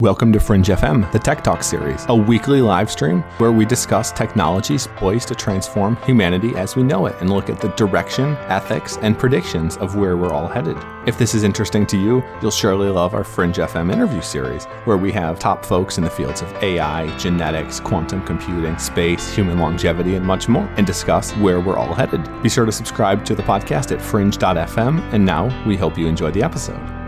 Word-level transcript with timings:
Welcome 0.00 0.32
to 0.34 0.38
Fringe 0.38 0.68
FM, 0.68 1.10
the 1.10 1.18
Tech 1.18 1.42
Talk 1.42 1.60
series, 1.60 2.06
a 2.08 2.14
weekly 2.14 2.62
live 2.62 2.88
stream 2.88 3.22
where 3.38 3.50
we 3.50 3.64
discuss 3.64 4.12
technologies 4.12 4.86
poised 4.94 5.26
to 5.26 5.34
transform 5.34 5.96
humanity 6.04 6.54
as 6.54 6.76
we 6.76 6.84
know 6.84 7.06
it 7.06 7.16
and 7.18 7.30
look 7.30 7.50
at 7.50 7.60
the 7.60 7.70
direction, 7.70 8.36
ethics, 8.46 8.96
and 8.98 9.18
predictions 9.18 9.76
of 9.78 9.96
where 9.96 10.16
we're 10.16 10.32
all 10.32 10.46
headed. 10.46 10.76
If 11.04 11.18
this 11.18 11.34
is 11.34 11.42
interesting 11.42 11.84
to 11.88 11.96
you, 11.96 12.22
you'll 12.40 12.52
surely 12.52 12.88
love 12.90 13.12
our 13.12 13.24
Fringe 13.24 13.56
FM 13.56 13.92
interview 13.92 14.22
series, 14.22 14.66
where 14.84 14.96
we 14.96 15.10
have 15.10 15.40
top 15.40 15.64
folks 15.64 15.98
in 15.98 16.04
the 16.04 16.10
fields 16.10 16.42
of 16.42 16.62
AI, 16.62 17.08
genetics, 17.18 17.80
quantum 17.80 18.24
computing, 18.24 18.78
space, 18.78 19.34
human 19.34 19.58
longevity, 19.58 20.14
and 20.14 20.24
much 20.24 20.48
more, 20.48 20.72
and 20.76 20.86
discuss 20.86 21.32
where 21.38 21.58
we're 21.58 21.76
all 21.76 21.92
headed. 21.92 22.22
Be 22.40 22.48
sure 22.48 22.66
to 22.66 22.70
subscribe 22.70 23.24
to 23.24 23.34
the 23.34 23.42
podcast 23.42 23.90
at 23.90 24.00
fringe.fm, 24.00 25.12
and 25.12 25.26
now 25.26 25.46
we 25.66 25.76
hope 25.76 25.98
you 25.98 26.06
enjoy 26.06 26.30
the 26.30 26.44
episode. 26.44 27.07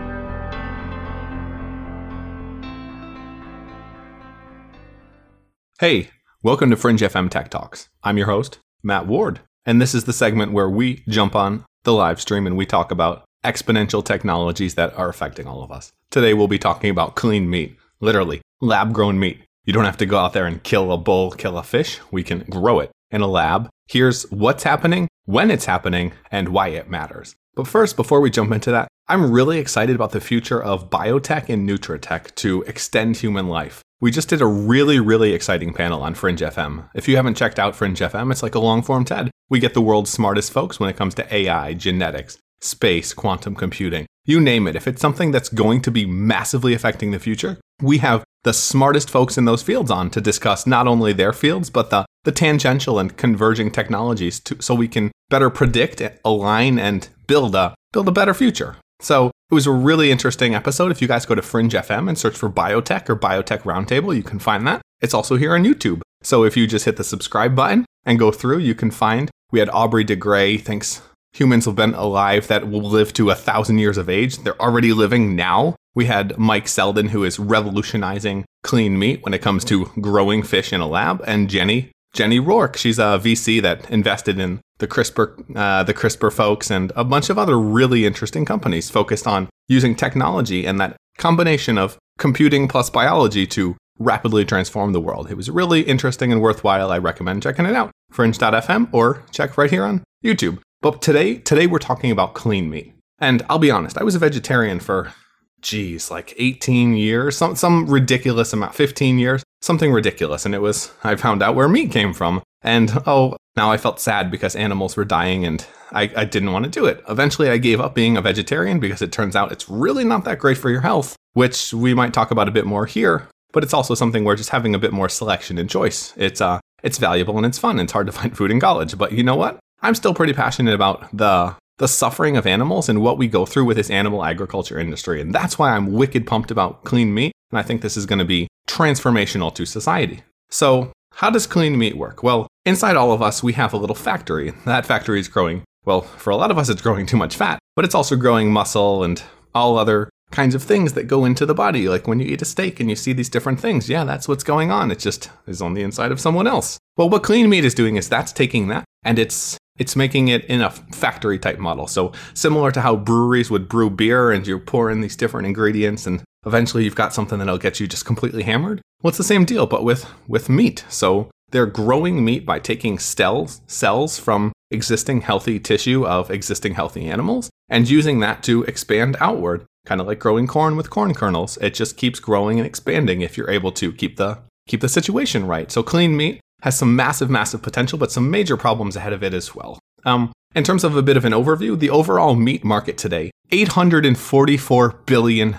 Hey, 5.81 6.11
welcome 6.43 6.69
to 6.69 6.77
Fringe 6.77 7.01
FM 7.01 7.31
Tech 7.31 7.49
Talks. 7.49 7.89
I'm 8.05 8.19
your 8.19 8.27
host, 8.27 8.59
Matt 8.83 9.07
Ward, 9.07 9.41
and 9.65 9.81
this 9.81 9.95
is 9.95 10.05
the 10.05 10.13
segment 10.13 10.53
where 10.53 10.69
we 10.69 11.03
jump 11.09 11.35
on 11.35 11.65
the 11.85 11.95
live 11.95 12.21
stream 12.21 12.47
and 12.47 12.55
we 12.55 12.67
talk 12.67 12.91
about 12.91 13.25
exponential 13.47 14.05
technologies 14.05 14.75
that 14.75 14.93
are 14.99 15.09
affecting 15.09 15.47
all 15.47 15.63
of 15.63 15.73
us. 15.73 15.91
Today 16.11 16.35
we'll 16.35 16.49
be 16.49 16.59
talking 16.59 16.91
about 16.91 17.17
clean 17.17 17.49
meat, 17.49 17.79
literally 17.99 18.43
lab 18.61 18.93
grown 18.93 19.19
meat. 19.19 19.41
You 19.65 19.73
don't 19.73 19.87
have 19.87 19.97
to 19.97 20.05
go 20.05 20.19
out 20.19 20.35
there 20.35 20.45
and 20.45 20.63
kill 20.63 20.93
a 20.93 20.99
bull, 20.99 21.31
kill 21.31 21.57
a 21.57 21.63
fish. 21.63 21.99
We 22.11 22.25
can 22.25 22.41
grow 22.41 22.81
it 22.81 22.91
in 23.11 23.23
a 23.23 23.27
lab. 23.27 23.71
Here's 23.89 24.31
what's 24.31 24.65
happening, 24.65 25.09
when 25.25 25.51
it's 25.51 25.65
happening, 25.65 26.13
and 26.31 26.51
why 26.51 26.69
it 26.69 26.91
matters. 26.91 27.35
But 27.55 27.67
first, 27.67 27.97
before 27.97 28.21
we 28.21 28.29
jump 28.29 28.53
into 28.53 28.71
that, 28.71 28.89
I'm 29.09 29.33
really 29.33 29.59
excited 29.59 29.97
about 29.97 30.13
the 30.13 30.21
future 30.21 30.63
of 30.63 30.91
biotech 30.91 31.49
and 31.49 31.67
nutritech 31.67 32.35
to 32.35 32.65
extend 32.67 33.17
human 33.17 33.49
life. 33.49 33.83
We 34.03 34.11
just 34.11 34.31
did 34.31 34.41
a 34.41 34.47
really, 34.47 34.99
really 34.99 35.35
exciting 35.35 35.75
panel 35.75 36.03
on 36.03 36.15
Fringe 36.15 36.41
FM. 36.41 36.89
If 36.95 37.07
you 37.07 37.17
haven't 37.17 37.37
checked 37.37 37.59
out 37.59 37.77
Fringe 37.77 37.99
FM, 37.99 38.33
it's 38.33 38.43
like 38.43 38.55
a 38.55 38.59
long 38.59 38.83
form 38.83 39.05
TED. 39.05 39.31
We 39.51 39.61
get 39.61 39.75
the 39.75 39.83
world's 39.83 40.11
smartest 40.11 40.53
folks 40.53 40.81
when 40.81 40.89
it 40.89 40.97
comes 40.97 41.15
to 41.17 41.35
AI, 41.35 41.75
genetics, 41.75 42.39
space, 42.63 43.13
quantum 43.13 43.55
computing. 43.55 44.07
You 44.25 44.41
name 44.41 44.67
it. 44.67 44.75
If 44.75 44.89
it's 44.89 45.03
something 45.03 45.33
that's 45.33 45.51
going 45.51 45.83
to 45.83 45.91
be 45.91 46.07
massively 46.07 46.73
affecting 46.73 47.11
the 47.11 47.19
future, 47.19 47.59
we 47.83 47.99
have 47.99 48.25
the 48.43 48.55
smartest 48.55 49.11
folks 49.11 49.37
in 49.37 49.45
those 49.45 49.63
fields 49.63 49.91
on 49.91 50.09
to 50.11 50.21
discuss 50.23 50.67
not 50.67 50.89
only 50.89 51.13
their 51.13 51.35
fields, 51.35 51.69
but 51.69 51.91
the, 51.91 52.07
the 52.25 52.33
tangential 52.33 52.99
and 52.99 53.19
converging 53.19 53.71
technologies 53.71 54.41
to, 54.41 54.63
so 54.63 54.75
we 54.75 54.89
can 54.89 55.13
better 55.29 55.51
predict, 55.51 56.03
align, 56.25 56.79
and 56.79 57.11
build 57.27 57.55
a, 57.55 57.75
build 57.93 58.09
a 58.09 58.13
better 58.13 58.33
future. 58.33 58.77
So 59.01 59.31
it 59.51 59.55
was 59.55 59.67
a 59.67 59.73
really 59.73 60.13
interesting 60.13 60.55
episode. 60.55 60.93
If 60.93 61.03
you 61.03 61.09
guys 61.09 61.27
go 61.27 61.35
to 61.35 61.43
Fringe 61.43 61.73
FM 61.73 62.09
and 62.09 62.17
search 62.17 62.37
for 62.37 62.49
Biotech 62.49 63.09
or 63.09 63.17
Biotech 63.17 63.63
Roundtable, 63.63 64.15
you 64.15 64.23
can 64.23 64.39
find 64.39 64.65
that. 64.67 64.81
It's 65.01 65.15
also 65.15 65.37
here 65.37 65.55
on 65.55 65.65
YouTube. 65.65 66.03
So 66.23 66.45
if 66.45 66.57
you 66.57 66.69
just 66.69 66.85
hit 66.85 66.97
the 66.97 67.03
subscribe 67.05 67.57
button 67.57 67.85
and 68.05 68.19
go 68.19 68.31
through, 68.31 68.59
you 68.59 68.77
can 68.77 68.93
find 68.93 69.29
we 69.51 69.59
had 69.59 69.69
Aubrey 69.71 70.05
de 70.05 70.15
Grey 70.15 70.57
thinks 70.57 71.03
humans 71.33 71.65
have 71.65 71.75
been 71.75 71.95
alive 71.95 72.47
that 72.47 72.69
will 72.69 72.83
live 72.83 73.13
to 73.15 73.31
a 73.31 73.35
thousand 73.35 73.79
years 73.79 73.99
of 73.99 74.09
age. 74.09 74.39
They're 74.39 74.61
already 74.61 74.93
living 74.93 75.35
now. 75.35 75.75
We 75.97 76.05
had 76.05 76.39
Mike 76.39 76.69
Selden, 76.69 77.09
who 77.09 77.25
is 77.25 77.41
revolutionizing 77.41 78.45
clean 78.63 79.01
meat 79.01 79.25
when 79.25 79.35
it 79.35 79.43
comes 79.43 79.65
to 79.65 79.87
growing 80.01 80.45
fish 80.45 80.73
in 80.73 80.81
a 80.81 80.87
lab, 80.87 81.25
and 81.27 81.51
Jenny 81.51 81.91
Jenny 82.13 82.39
Rooke. 82.39 82.77
She's 82.77 82.99
a 82.99 83.21
VC 83.23 83.63
that 83.63 83.89
invested 83.91 84.39
in 84.39 84.61
the 84.79 84.89
CRISPR, 84.89 85.57
uh, 85.57 85.83
the 85.85 85.95
CRISPR 85.95 86.33
folks, 86.33 86.71
and 86.71 86.93
a 86.97 87.05
bunch 87.05 87.31
of 87.31 87.39
other 87.39 87.59
really 87.59 88.07
interesting 88.07 88.45
companies 88.45 88.91
focused 88.91 89.27
on 89.27 89.49
using 89.69 89.95
technology 89.95 90.67
and 90.67 90.81
that 90.81 90.97
combination 91.19 91.79
of 91.79 91.99
computing 92.19 92.67
plus 92.67 92.91
biology 92.91 93.47
to 93.47 93.77
rapidly 93.99 94.45
transform 94.45 94.93
the 94.93 95.01
world. 95.01 95.31
It 95.31 95.37
was 95.37 95.51
really 95.51 95.83
interesting 95.83 96.33
and 96.33 96.41
worthwhile. 96.41 96.91
I 96.91 96.99
recommend 96.99 97.43
checking 97.43 97.67
it 97.67 97.77
out. 97.77 97.91
Fringe.fm 98.11 98.89
or 98.93 99.23
check 99.31 99.57
right 99.57 99.71
here 99.71 99.85
on 99.85 100.03
YouTube. 100.25 100.59
But 100.81 101.03
today, 101.03 101.37
today 101.37 101.67
we're 101.67 101.79
talking 101.79 102.11
about 102.11 102.35
clean 102.35 102.71
meat. 102.71 102.95
And 103.19 103.45
I'll 103.51 103.59
be 103.59 103.71
honest, 103.71 103.99
I 103.99 104.03
was 104.03 104.15
a 104.15 104.19
vegetarian 104.19 104.81
for 104.81 105.13
geez, 105.61 106.11
like 106.11 106.35
18 106.39 106.95
years, 106.95 107.37
some 107.37 107.55
some 107.55 107.87
ridiculous 107.87 108.55
amount, 108.55 108.75
15 108.75 109.19
years, 109.19 109.43
something 109.61 109.93
ridiculous. 109.93 110.45
And 110.45 110.55
it 110.55 110.61
was 110.61 110.93
I 111.03 111.17
found 111.17 111.43
out 111.43 111.55
where 111.55 111.69
meat 111.69 111.91
came 111.91 112.13
from. 112.13 112.43
And 112.63 112.93
oh, 113.07 113.37
now 113.57 113.71
I 113.71 113.77
felt 113.77 114.01
sad 114.01 114.31
because 114.31 114.55
animals 114.55 114.97
were 114.97 115.05
dying 115.05 115.45
and 115.45 115.67
I, 115.93 116.11
I 116.17 116.25
didn't 116.25 116.53
want 116.53 116.65
to 116.67 116.71
do 116.71 116.87
it. 116.87 117.03
Eventually 117.09 117.49
I 117.49 117.57
gave 117.57 117.81
up 117.81 117.95
being 117.95 118.17
a 118.17 118.23
vegetarian 118.23 118.81
because 118.81 119.03
it 119.03 119.13
turns 119.13 119.35
out 119.35 119.53
it's 119.53 119.69
really 119.69 120.05
not 120.05 120.25
that 120.25 120.39
great 120.39 120.59
for 120.59 120.71
your 120.71 120.83
health, 120.83 121.17
which 121.33 121.73
we 121.73 121.95
might 121.95 122.13
talk 122.13 122.31
about 122.31 122.49
a 122.49 122.53
bit 122.53 122.67
more 122.67 122.87
here. 122.87 123.29
But 123.53 123.65
it's 123.65 123.75
also 123.75 123.95
something 123.95 124.25
where 124.25 124.37
just 124.37 124.51
having 124.51 124.75
a 124.75 124.79
bit 124.79 124.93
more 124.93 125.09
selection 125.09 125.59
and 125.59 125.69
choice. 125.69 126.13
It's 126.17 126.41
uh 126.41 126.61
it's 126.83 126.99
valuable 126.99 127.37
and 127.37 127.47
it's 127.47 127.59
fun. 127.59 127.81
It's 127.81 127.93
hard 127.93 128.07
to 128.07 128.13
find 128.21 128.37
food 128.37 128.51
in 128.51 128.61
college. 128.61 128.97
But 128.97 129.13
you 129.13 129.23
know 129.23 129.37
what? 129.37 129.59
I'm 129.83 129.95
still 129.95 130.15
pretty 130.15 130.33
passionate 130.33 130.75
about 130.75 131.17
the 131.17 131.57
the 131.79 131.89
suffering 131.89 132.37
of 132.37 132.47
animals 132.47 132.91
and 132.91 133.01
what 133.01 133.17
we 133.17 133.27
go 133.27 133.47
through 133.47 133.65
with 133.65 133.79
this 133.79 133.89
animal 133.89 134.23
agriculture 134.23 134.79
industry. 134.79 135.21
And 135.21 135.35
that's 135.35 135.59
why 135.59 135.75
I'm 135.75 135.93
wicked 135.93 136.27
pumped 136.27 136.51
about 136.51 136.85
clean 136.85 137.15
meat. 137.15 137.33
And 137.51 137.59
I 137.59 137.63
think 137.63 137.83
this 137.83 137.97
is 137.97 138.07
going 138.07 138.19
to 138.19 138.25
be 138.25 138.49
transformational 138.69 139.55
to 139.55 139.67
society. 139.67 140.23
So, 140.51 140.93
how 141.15 141.31
does 141.31 141.47
clean 141.47 141.77
meat 141.77 141.97
work? 141.97 142.23
Well, 142.23 142.47
inside 142.65 142.97
all 142.97 143.13
of 143.13 143.21
us, 143.21 143.43
we 143.43 143.53
have 143.55 143.73
a 143.73 143.77
little 143.77 143.97
factory. 143.97 144.53
That 144.65 144.87
factory 144.87 145.19
is 145.19 145.29
growing, 145.29 145.65
well, 145.85 146.03
for 146.03 146.31
a 146.31 146.37
lot 146.37 146.51
of 146.51 146.59
us, 146.59 146.69
it's 146.69 146.83
growing 146.83 147.07
too 147.13 147.17
much 147.17 147.37
fat, 147.37 147.59
but 147.77 147.85
it's 147.85 147.95
also 147.95 148.17
growing 148.17 148.53
muscle 148.53 149.03
and 149.03 149.23
all 149.55 149.77
other 149.77 150.09
kinds 150.31 150.55
of 150.55 150.63
things 150.63 150.93
that 150.93 151.09
go 151.09 151.25
into 151.25 151.45
the 151.45 151.55
body. 151.55 151.89
Like 151.89 152.07
when 152.07 152.21
you 152.21 152.27
eat 152.27 152.43
a 152.43 152.45
steak 152.45 152.79
and 152.79 152.89
you 152.89 152.97
see 152.97 153.13
these 153.13 153.29
different 153.29 153.61
things, 153.61 153.89
yeah, 153.89 154.05
that's 154.05 154.29
what's 154.29 154.45
going 154.45 154.71
on. 154.71 154.91
It 154.91 155.01
just 155.01 155.31
is 155.47 155.61
on 155.61 155.75
the 155.75 155.83
inside 155.83 156.13
of 156.13 156.21
someone 156.21 156.47
else. 156.47 156.79
Well, 156.97 157.11
what 157.11 157.25
clean 157.25 157.49
meat 157.49 157.65
is 157.65 157.75
doing 157.75 157.97
is 157.97 158.09
that's 158.09 158.33
taking 158.33 158.69
that 158.69 158.85
and 159.03 159.19
it's 159.19 159.59
it's 159.79 159.97
making 159.97 160.29
it 160.29 160.45
in 160.45 160.61
a 160.61 160.71
factory 160.71 161.39
type 161.39 161.59
model. 161.59 161.87
So 161.87 162.13
similar 162.35 162.71
to 162.73 162.83
how 162.83 162.97
breweries 162.97 163.51
would 163.51 163.69
brew 163.69 163.89
beer 163.89 164.31
and 164.31 164.47
you 164.47 164.59
pour 164.59 164.91
in 164.91 165.01
these 165.01 165.17
different 165.17 165.47
ingredients 165.47 166.07
and 166.07 166.23
eventually 166.47 166.85
you've 166.85 166.95
got 166.95 167.15
something 167.15 167.39
that'll 167.39 167.59
get 167.59 167.81
you 167.81 167.87
just 167.87 168.07
completely 168.07 168.43
hammered. 168.43 168.81
Well, 169.03 169.09
it's 169.09 169.19
the 169.19 169.25
same 169.25 169.45
deal, 169.45 169.67
but 169.67 169.85
with, 169.85 170.07
with 170.29 170.49
meat. 170.49 170.85
So 170.89 171.31
they're 171.51 171.67
growing 171.67 172.25
meat 172.25 172.47
by 172.47 172.59
taking 172.59 172.99
cells, 172.99 173.61
cells 173.67 174.19
from 174.19 174.53
existing 174.71 175.23
healthy 175.23 175.59
tissue 175.59 176.07
of 176.07 176.31
existing 176.31 176.75
healthy 176.75 177.09
animals 177.09 177.51
and 177.69 177.89
using 177.89 178.21
that 178.21 178.43
to 178.45 178.63
expand 178.65 179.17
outward, 179.21 179.65
kind 179.87 180.01
of 180.01 180.07
like 180.07 180.19
growing 180.19 180.47
corn 180.47 180.77
with 180.77 180.91
corn 180.91 181.15
kernels. 181.15 181.59
It 181.61 181.75
just 181.75 181.97
keeps 181.97 182.21
growing 182.21 182.59
and 182.59 182.67
expanding 182.67 183.21
if 183.21 183.37
you're 183.37 183.51
able 183.51 183.73
to 183.73 183.93
keep 183.93 184.17
the 184.17 184.39
keep 184.69 184.81
the 184.81 184.89
situation 184.89 185.47
right. 185.47 185.71
So 185.73 185.83
clean 185.83 186.17
meat 186.17 186.41
has 186.63 186.79
some 186.79 186.95
massive, 186.95 187.31
massive 187.31 187.63
potential, 187.63 187.99
but 187.99 188.13
some 188.13 188.31
major 188.31 188.57
problems 188.57 188.95
ahead 188.95 189.13
of 189.13 189.23
it 189.23 189.35
as 189.35 189.55
well. 189.55 189.79
Um, 190.05 190.33
in 190.55 190.65
terms 190.65 190.85
of 190.85 190.97
a 190.97 191.03
bit 191.03 191.17
of 191.17 191.25
an 191.25 191.33
overview, 191.33 191.79
the 191.79 191.91
overall 191.91 192.35
meat 192.35 192.65
market 192.65 192.99
today, 192.99 193.31
$844 193.51 195.07
billion. 195.07 195.57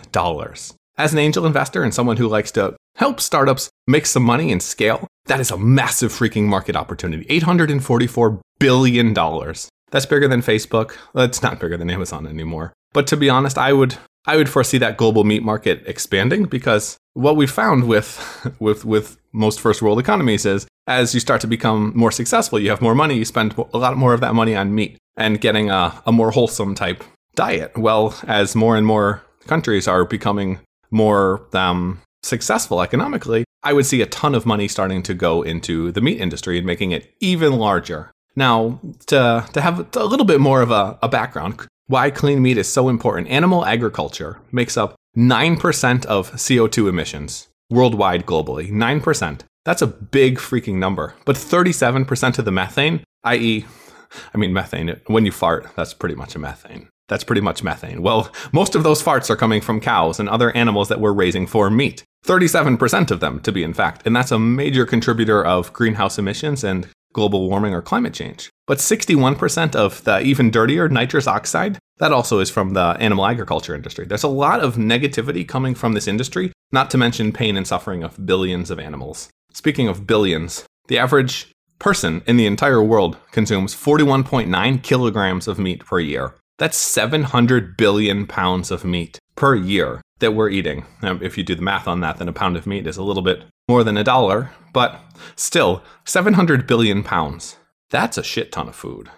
As 0.97 1.13
an 1.13 1.19
angel 1.19 1.45
investor 1.45 1.83
and 1.83 1.93
someone 1.93 2.17
who 2.17 2.27
likes 2.27 2.51
to 2.51 2.75
help 2.95 3.21
startups 3.21 3.69
make 3.87 4.05
some 4.05 4.23
money 4.23 4.51
and 4.51 4.61
scale, 4.61 5.07
that 5.25 5.39
is 5.39 5.51
a 5.51 5.57
massive 5.57 6.11
freaking 6.11 6.43
market 6.43 6.75
opportunity. 6.75 7.25
$844 7.25 8.39
billion. 8.59 9.13
That's 9.13 10.05
bigger 10.05 10.27
than 10.27 10.41
Facebook. 10.41 10.95
It's 11.15 11.41
not 11.41 11.59
bigger 11.59 11.77
than 11.77 11.89
Amazon 11.89 12.27
anymore. 12.27 12.73
But 12.93 13.07
to 13.07 13.17
be 13.17 13.29
honest, 13.29 13.57
I 13.57 13.73
would 13.73 13.97
I 14.25 14.37
would 14.37 14.49
foresee 14.49 14.77
that 14.77 14.97
global 14.97 15.23
meat 15.23 15.41
market 15.41 15.83
expanding 15.87 16.45
because 16.45 16.97
what 17.13 17.35
we 17.35 17.47
found 17.47 17.87
with 17.87 18.51
with 18.59 18.85
with 18.85 19.17
most 19.31 19.59
first 19.59 19.81
world 19.81 19.99
economies 19.99 20.45
is 20.45 20.67
as 20.87 21.13
you 21.13 21.19
start 21.19 21.41
to 21.41 21.47
become 21.47 21.93
more 21.95 22.11
successful, 22.11 22.59
you 22.59 22.69
have 22.69 22.81
more 22.81 22.95
money, 22.95 23.15
you 23.15 23.25
spend 23.25 23.55
a 23.73 23.77
lot 23.77 23.95
more 23.97 24.13
of 24.13 24.21
that 24.21 24.33
money 24.33 24.55
on 24.55 24.73
meat 24.73 24.97
and 25.15 25.39
getting 25.39 25.69
a, 25.69 26.01
a 26.05 26.11
more 26.11 26.31
wholesome 26.31 26.75
type 26.75 27.03
diet. 27.35 27.77
Well, 27.77 28.15
as 28.27 28.55
more 28.55 28.75
and 28.75 28.85
more 28.85 29.21
countries 29.47 29.87
are 29.87 30.05
becoming 30.05 30.59
more 30.89 31.47
um, 31.53 32.01
successful 32.23 32.81
economically, 32.81 33.45
I 33.63 33.73
would 33.73 33.85
see 33.85 34.01
a 34.01 34.05
ton 34.07 34.35
of 34.35 34.45
money 34.45 34.67
starting 34.67 35.03
to 35.03 35.13
go 35.13 35.43
into 35.43 35.91
the 35.91 36.01
meat 36.01 36.19
industry 36.19 36.57
and 36.57 36.65
making 36.65 36.91
it 36.91 37.13
even 37.19 37.53
larger. 37.53 38.11
Now, 38.35 38.79
to, 39.07 39.45
to 39.53 39.61
have 39.61 39.95
a 39.95 40.05
little 40.05 40.25
bit 40.25 40.39
more 40.39 40.61
of 40.61 40.71
a, 40.71 40.97
a 41.01 41.09
background, 41.09 41.67
why 41.91 42.09
clean 42.09 42.41
meat 42.41 42.57
is 42.57 42.71
so 42.71 42.87
important, 42.87 43.27
animal 43.27 43.65
agriculture 43.65 44.39
makes 44.49 44.77
up 44.77 44.95
9% 45.17 46.05
of 46.05 46.31
CO2 46.31 46.87
emissions 46.87 47.49
worldwide 47.69 48.25
globally. 48.25 48.71
9%. 48.71 49.41
That's 49.65 49.81
a 49.81 49.87
big 49.87 50.37
freaking 50.37 50.75
number. 50.75 51.15
But 51.25 51.35
37% 51.35 52.39
of 52.39 52.45
the 52.45 52.51
methane, 52.51 53.03
i.e., 53.25 53.65
I 54.33 54.37
mean, 54.37 54.53
methane, 54.53 55.01
when 55.07 55.25
you 55.25 55.33
fart, 55.33 55.67
that's 55.75 55.93
pretty 55.93 56.15
much 56.15 56.33
a 56.33 56.39
methane. 56.39 56.87
That's 57.09 57.25
pretty 57.25 57.41
much 57.41 57.61
methane. 57.61 58.01
Well, 58.01 58.31
most 58.53 58.73
of 58.73 58.83
those 58.83 59.03
farts 59.03 59.29
are 59.29 59.35
coming 59.35 59.59
from 59.59 59.81
cows 59.81 60.17
and 60.17 60.29
other 60.29 60.55
animals 60.55 60.87
that 60.87 61.01
we're 61.01 61.11
raising 61.11 61.45
for 61.45 61.69
meat. 61.69 62.05
37% 62.25 63.11
of 63.11 63.19
them, 63.19 63.41
to 63.41 63.51
be 63.51 63.63
in 63.63 63.73
fact. 63.73 64.07
And 64.07 64.15
that's 64.15 64.31
a 64.31 64.39
major 64.39 64.85
contributor 64.85 65.43
of 65.43 65.73
greenhouse 65.73 66.17
emissions 66.17 66.63
and 66.63 66.87
global 67.13 67.49
warming 67.49 67.73
or 67.73 67.81
climate 67.81 68.13
change. 68.13 68.49
But 68.71 68.77
61% 68.77 69.75
of 69.75 70.01
the 70.05 70.21
even 70.21 70.49
dirtier 70.49 70.87
nitrous 70.87 71.27
oxide, 71.27 71.77
that 71.97 72.13
also 72.13 72.39
is 72.39 72.49
from 72.49 72.71
the 72.71 72.95
animal 73.01 73.25
agriculture 73.25 73.75
industry. 73.75 74.05
There's 74.05 74.23
a 74.23 74.29
lot 74.29 74.61
of 74.61 74.75
negativity 74.75 75.45
coming 75.45 75.75
from 75.75 75.91
this 75.91 76.07
industry 76.07 76.53
not 76.71 76.89
to 76.91 76.97
mention 76.97 77.33
pain 77.33 77.57
and 77.57 77.67
suffering 77.67 78.01
of 78.01 78.25
billions 78.25 78.71
of 78.71 78.79
animals. 78.79 79.27
Speaking 79.51 79.89
of 79.89 80.07
billions, 80.07 80.63
the 80.87 80.97
average 80.97 81.51
person 81.79 82.21
in 82.25 82.37
the 82.37 82.45
entire 82.45 82.81
world 82.81 83.17
consumes 83.33 83.75
41.9 83.75 84.81
kilograms 84.83 85.49
of 85.49 85.59
meat 85.59 85.83
per 85.85 85.99
year. 85.99 86.35
That's 86.57 86.77
700 86.77 87.75
billion 87.75 88.25
pounds 88.25 88.71
of 88.71 88.85
meat 88.85 89.19
per 89.35 89.53
year 89.53 89.99
that 90.19 90.31
we're 90.31 90.47
eating. 90.47 90.85
Now, 91.03 91.19
if 91.21 91.37
you 91.37 91.43
do 91.43 91.55
the 91.55 91.61
math 91.61 91.89
on 91.89 91.99
that, 91.99 92.19
then 92.19 92.29
a 92.29 92.31
pound 92.31 92.55
of 92.55 92.65
meat 92.65 92.87
is 92.87 92.95
a 92.95 93.03
little 93.03 93.21
bit 93.21 93.43
more 93.67 93.83
than 93.83 93.97
a 93.97 94.03
dollar, 94.05 94.51
but 94.71 94.97
still, 95.35 95.83
700 96.05 96.65
billion 96.65 97.03
pounds. 97.03 97.57
That's 97.91 98.17
a 98.17 98.23
shit 98.23 98.51
ton 98.51 98.67
of 98.67 98.75
food. 98.75 99.09